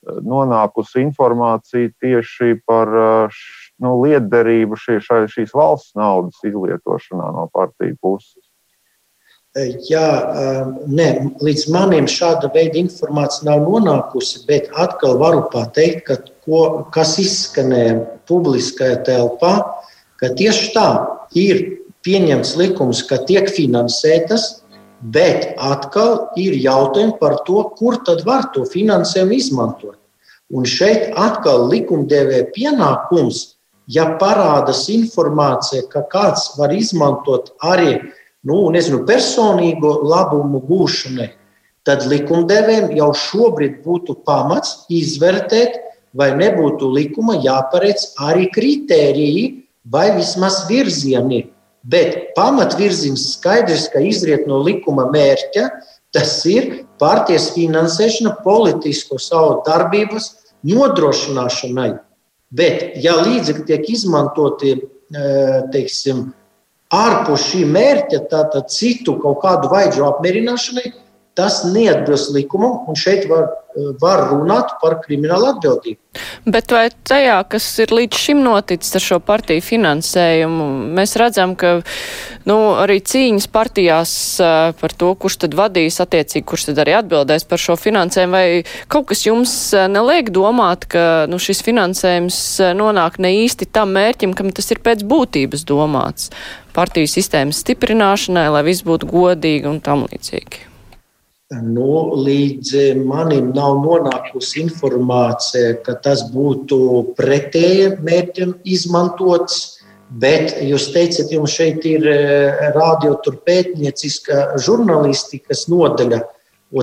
[0.07, 2.95] nonākusi informācija tieši par
[3.83, 8.49] nu, lietderību šie, šai, šīs valsts naudas izlietošanā no partiju puses?
[9.89, 10.09] Jā,
[10.87, 11.09] nē,
[11.43, 16.61] līdz manim šāda veida informācija nav nonākusi, bet atkal varu pateikt, ka ko,
[16.95, 17.97] kas izskanēja
[18.29, 19.55] publiskajā telpā,
[20.21, 20.89] ka tieši tā
[21.35, 21.63] ir
[22.07, 24.63] pieņemts likums, ka tiek finansētas,
[25.01, 29.97] bet atkal ir jautājumi par to, kur tad var to finansējumu izmantot.
[30.55, 33.58] Un šeit atkal likumdevēja pienākums
[33.89, 37.97] ja parādās informācija, ka kāds var izmantot arī
[38.47, 41.31] nu, nezinu, personīgo labumu gūšanai,
[41.89, 45.81] tad likumdevējiem jau šobrīd būtu pamats izvērtēt,
[46.19, 49.45] vai nebūtu likuma jāparedz arī kritēriji
[49.93, 51.47] vai vismaz virzieni.
[51.89, 55.69] Bet pamatvirziens skaidrs, ka izriet no likuma mērķa,
[56.13, 60.33] tas ir partijas finansēšana politisko savu darbības
[60.67, 61.93] nodrošināšanai.
[62.49, 64.77] Bet, ja līdzekļi tiek izmantoti
[65.73, 66.29] teiksim,
[66.95, 70.93] ārpus šī mērķa, tātad citu kaut kādu vajadzību apmierināšanai,
[71.39, 73.47] tas neatbilst likumam, un šeit var,
[74.03, 76.01] var runāt par kriminālu atbildību.
[76.51, 80.67] Bet vai tajā, kas ir līdz šim noticis ar šo partiju finansējumu,
[80.99, 81.77] mēs redzam, ka
[82.49, 84.13] nu, arī cīņas partijās
[84.81, 89.11] par to, kurš tad vadīs attiecīgi, kurš tad arī atbildēs par šo finansējumu, vai kaut
[89.13, 89.55] kas jums
[89.95, 92.41] neliek domāt, ka nu, šis finansējums
[92.79, 96.33] nonāk ne īsti tam mērķim, kam tas ir pēc būtības domāts
[96.75, 100.68] partiju sistēmas stiprināšanai, lai viss būtu godīgi un tam līdzīgi?
[101.49, 109.79] Nu, līdz manim nav nonākusi informācija, ka tas būtu pretēji mērķim izmantots.
[110.09, 116.21] Bet jūs teicat, jums šeit ir eh, radio pētnieciska žurnālistikas nodaļa.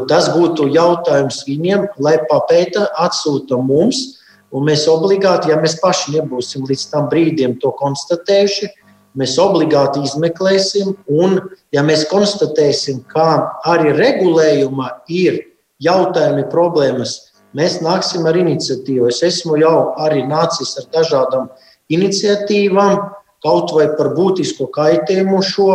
[0.10, 4.18] Tas būtu jautājums viņiem, lai papēta, atsūta mums.
[4.50, 8.72] Mēs obligāti, ja mēs paši nebūsim līdz tam brīdim to konstatējuši,
[9.20, 11.40] mēs obligāti izmeklēsim, un,
[11.76, 15.42] ja mēs konstatēsim, ka arī regulējumā ir
[15.84, 17.18] jautājumi, problēmas,
[17.56, 19.10] mēs nāksim ar iniciatīvu.
[19.12, 21.50] Es esmu jau arī nācis ar dažādām
[21.94, 22.98] iniciatīvām,
[23.46, 25.70] kaut vai par būtisko kaitējumu šo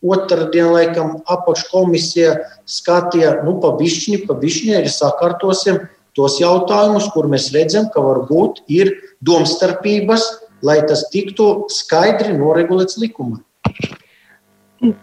[0.00, 2.36] otrdienu, laikam, apakškomisija
[2.68, 5.82] skatīja, nu, pa bišķiņi, pa bišķiņi arī sakārtosim
[6.16, 10.24] tos jautājumus, kur mēs redzam, ka varbūt ir domstarpības
[10.66, 13.40] lai tas tiktu skaidri noregulēts likumā.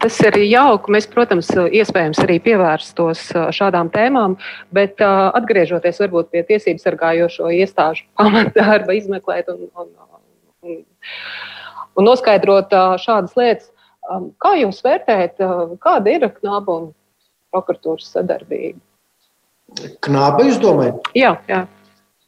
[0.02, 0.90] Tas ir jauki.
[0.90, 4.34] Mēs, protams, iespējams arī pievērstos šādām tēmām,
[4.74, 9.92] bet atgriežoties varbūt pie tiesību sargājošo iestāžu pamatdarba, izmeklēt un, un,
[10.66, 10.80] un,
[11.94, 13.70] un noskaidrot šādas lietas.
[14.42, 15.42] Kā jūs vērtējat,
[15.84, 16.92] kāda ir knāba un
[17.54, 18.80] prokuratūras sadarbība?
[20.02, 21.10] Knāba, jūs domājat?
[21.14, 21.66] Jā, jā.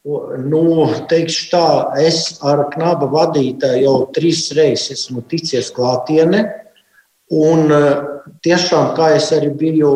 [0.01, 1.67] Nu, teikšu tā,
[2.01, 6.41] es ar knaba vadītāju jau trīs reizes esmu ticies klātienē.
[7.37, 8.01] Un eh,
[8.41, 9.91] tiešām, kā es arī biju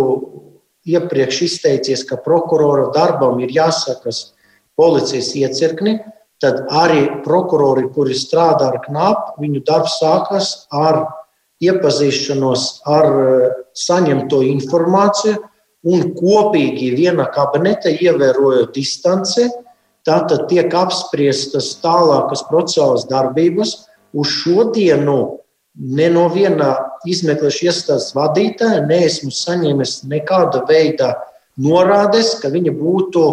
[0.85, 4.35] iepriekš izteicies, ka prokurora darbam ir jāsakas
[4.77, 5.97] policijas iecirkni,
[6.37, 11.07] tad arī prokurori, kuri strādā ar knapu, viņu darbs sākas ar
[11.65, 15.41] iepazīšanos ar eh, saņemto informāciju
[15.89, 19.49] un kopīgi viena kabineta ievērojot distanci
[20.05, 23.87] Tātad tiek apspriestas tālākas procesuālas darbības.
[24.13, 25.41] Uz šodienu
[25.75, 26.75] ne no viena
[27.09, 31.15] izmeklēšanas iestādes vadītāja neesmu saņēmis nekāda veida
[31.57, 33.25] norādes, ka viņi būtu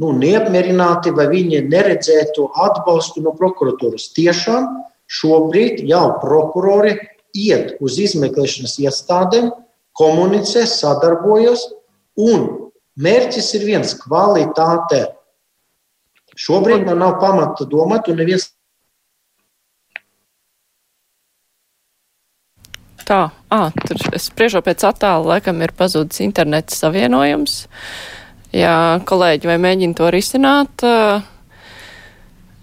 [0.00, 4.10] nu, neapmierināti vai viņi neredzētu atbalstu no prokuratūras.
[4.16, 4.66] Tiešām
[5.10, 6.96] šobrīd jau prokurori
[7.36, 9.50] iet uz izmeklēšanas iestādēm,
[9.98, 11.68] komunicē, sadarbojas,
[12.18, 15.06] un mērķis ir viens- kvalitāte
[16.40, 18.48] Šobrīd man nav pamata domāt, un neviens.
[23.10, 27.64] Tā, ah, tur es spriežu pēc attēla, laikam ir pazudis internets savienojums.
[28.54, 30.84] Jā, kolēģi, vai mēģina to risināt?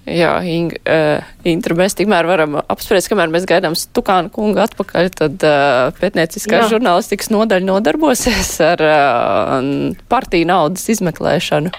[0.07, 5.43] Jā, Ing, uh, Intra, mēs tikmēr varam apspriest, kamēr mēs gaidām Stukānu kungu atpakaļ, tad
[5.43, 9.59] uh, pētnieciskā žurnālistikas nodaļa nodarbosies ar uh,
[10.07, 11.75] partiju naudas izmeklēšanu.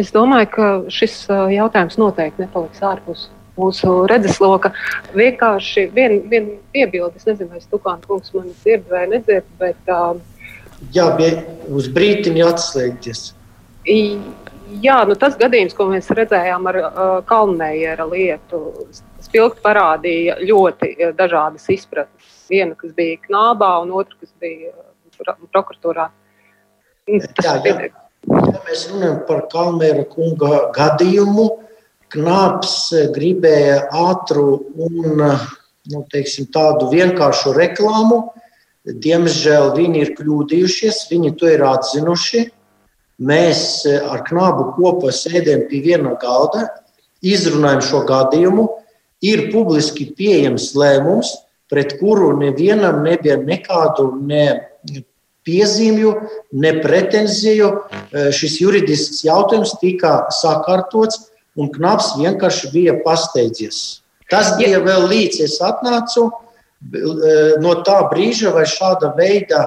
[0.00, 1.20] Es domāju, ka šis
[1.54, 4.72] jautājums noteikti nepaliks ārpus mūsu redzesloka.
[5.18, 9.78] Vienkārši viena vien piebilde, es nezinu, vai Stukāna kungs mani dzird vai nedzird, bet.
[9.90, 10.18] Uh,
[10.94, 11.42] Jā, bija
[11.74, 13.24] uz brītiņu atslēgties.
[14.84, 16.90] Jā, nu tas gadījums, ko mēs redzējām ar uh,
[17.26, 18.60] Kalnējera lietu,
[19.24, 22.34] spilgti parādīja ļoti dažādas izpratnes.
[22.48, 24.74] Viena, kas bija knābā, un otra, kas bija
[25.54, 26.10] prokuratūrā.
[27.08, 27.88] Tas jā, jā.
[28.28, 31.48] Ja mēs runājam par Kalnēra kunga gadījumu,
[32.08, 38.22] Knāps gribēja ātru un nu, teiksim, tādu vienkāršu reklāmu.
[38.88, 42.46] Diemžēl viņi ir kļūdījušies, viņi to ir atzinuši.
[43.28, 46.68] Mēs ar knābu kopā sēdējam pie viena galda,
[47.20, 48.68] izrunājam šo gadījumu.
[49.28, 51.34] Ir publiski pieejams lēmums,
[51.68, 54.46] pret kuru nevienam nebija nekādu ne
[55.48, 56.12] piezīmju,
[56.52, 57.72] ne pretenziju.
[58.36, 61.24] Šis juridisks jautājums tika sakārtots
[61.58, 64.02] un knaps vienkārši bija pasteidzies.
[64.30, 66.28] Tas bija vēl līdz es atnācu.
[67.64, 69.64] No tā brīža vai šāda veida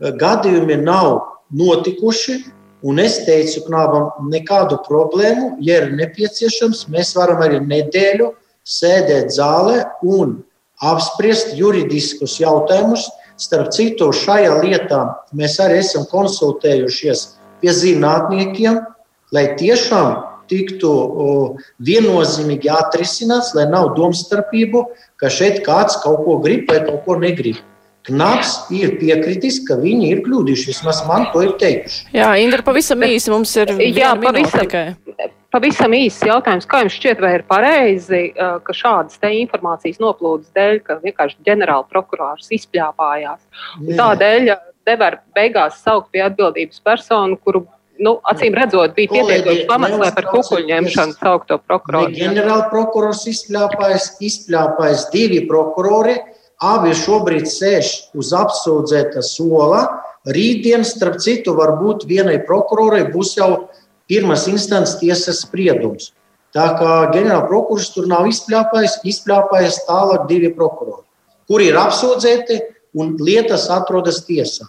[0.00, 1.18] gadījumi nav
[1.52, 2.44] notikuši.
[2.86, 8.28] Un es teicu, knabam, nekādu problēmu, ja ir nepieciešams, mēs varam arī nedēļu
[8.68, 10.36] sēdēt zālē un
[10.84, 13.08] apspriest juridiskus jautājumus.
[13.36, 15.02] Starp citu, šajā lietā
[15.36, 17.26] mēs arī esam konsultējušies
[17.60, 18.80] pie zinātniekiem,
[19.36, 20.16] lai tiešām
[20.48, 20.90] tiktu
[21.84, 24.84] viennozīmīgi atrisināts, lai nav domstarpību,
[25.20, 27.60] ka šeit kāds kaut ko grib vai kaut ko negrib.
[28.06, 30.76] Knaps ir piekritis, ka viņi ir kļūdījušies.
[30.78, 32.04] Vismaz man to ir teikuši.
[32.14, 34.84] Jā, Indra, pavisam īsi mums ir jā, pavisam, tikai.
[35.54, 36.66] Pavisam īsts jautājums.
[36.68, 42.50] Kā jums šķiet, vai ir pareizi, ka šādas informācijas noplūdes dēļ, ka vienkārši ģenerāla prokurors
[42.52, 43.40] izpļāpājās?
[43.96, 44.52] Tādēļ
[44.86, 47.64] nevar beigās saukt pie atbildības personu, kuru
[48.02, 52.12] nu, acīm redzot, bija pietiekoši pamats, lai par kukuļu ņemšanu saukto prokuroru.
[52.16, 56.18] Ģenerāla prokurors izpļāpājs, izpļāpājs divi prokurori,
[56.64, 59.86] abi šobrīd sēž uz apsūdzēta sola.
[60.26, 63.50] Rītdien, starp citu, varbūt vienai prokurorai būs jau
[64.10, 66.12] pirmās instances tiesas spriedums.
[66.56, 71.04] Tā kā ģenerāla prokurors tur nav izpļāpājis, izpļāpājis tālāk divi prokurori,
[71.50, 72.60] kuri ir apsūdzēti
[72.96, 74.68] un lietas atrodas tiesā.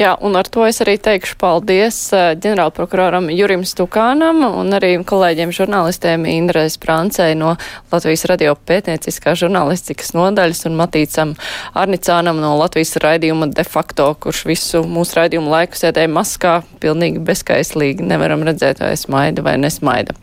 [0.00, 5.50] Jā, un ar to es arī teikšu paldies eh, ģenerālprokuroram Jurim Stukānam un arī kolēģiem
[5.52, 7.50] žurnālistiem Indrēs Prancei no
[7.92, 11.34] Latvijas radio pētnieciskā žurnālistikas nodaļas un Matīcam
[11.76, 18.08] Arnicānam no Latvijas raidījuma de facto, kurš visu mūsu raidījumu laiku sēdēja maskā, pilnīgi bezskaislīgi,
[18.08, 20.16] nevaram redzēt, vai smaida vai nesmaida.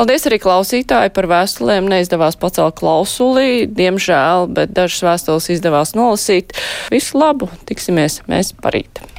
[0.00, 6.56] Paldies arī klausītāji par vēstulēm, neizdevās pacelt klausuli, diemžēl, bet dažas vēstules izdevās nolasīt.
[6.88, 9.09] Visu labu, tiksimies mēs parīt.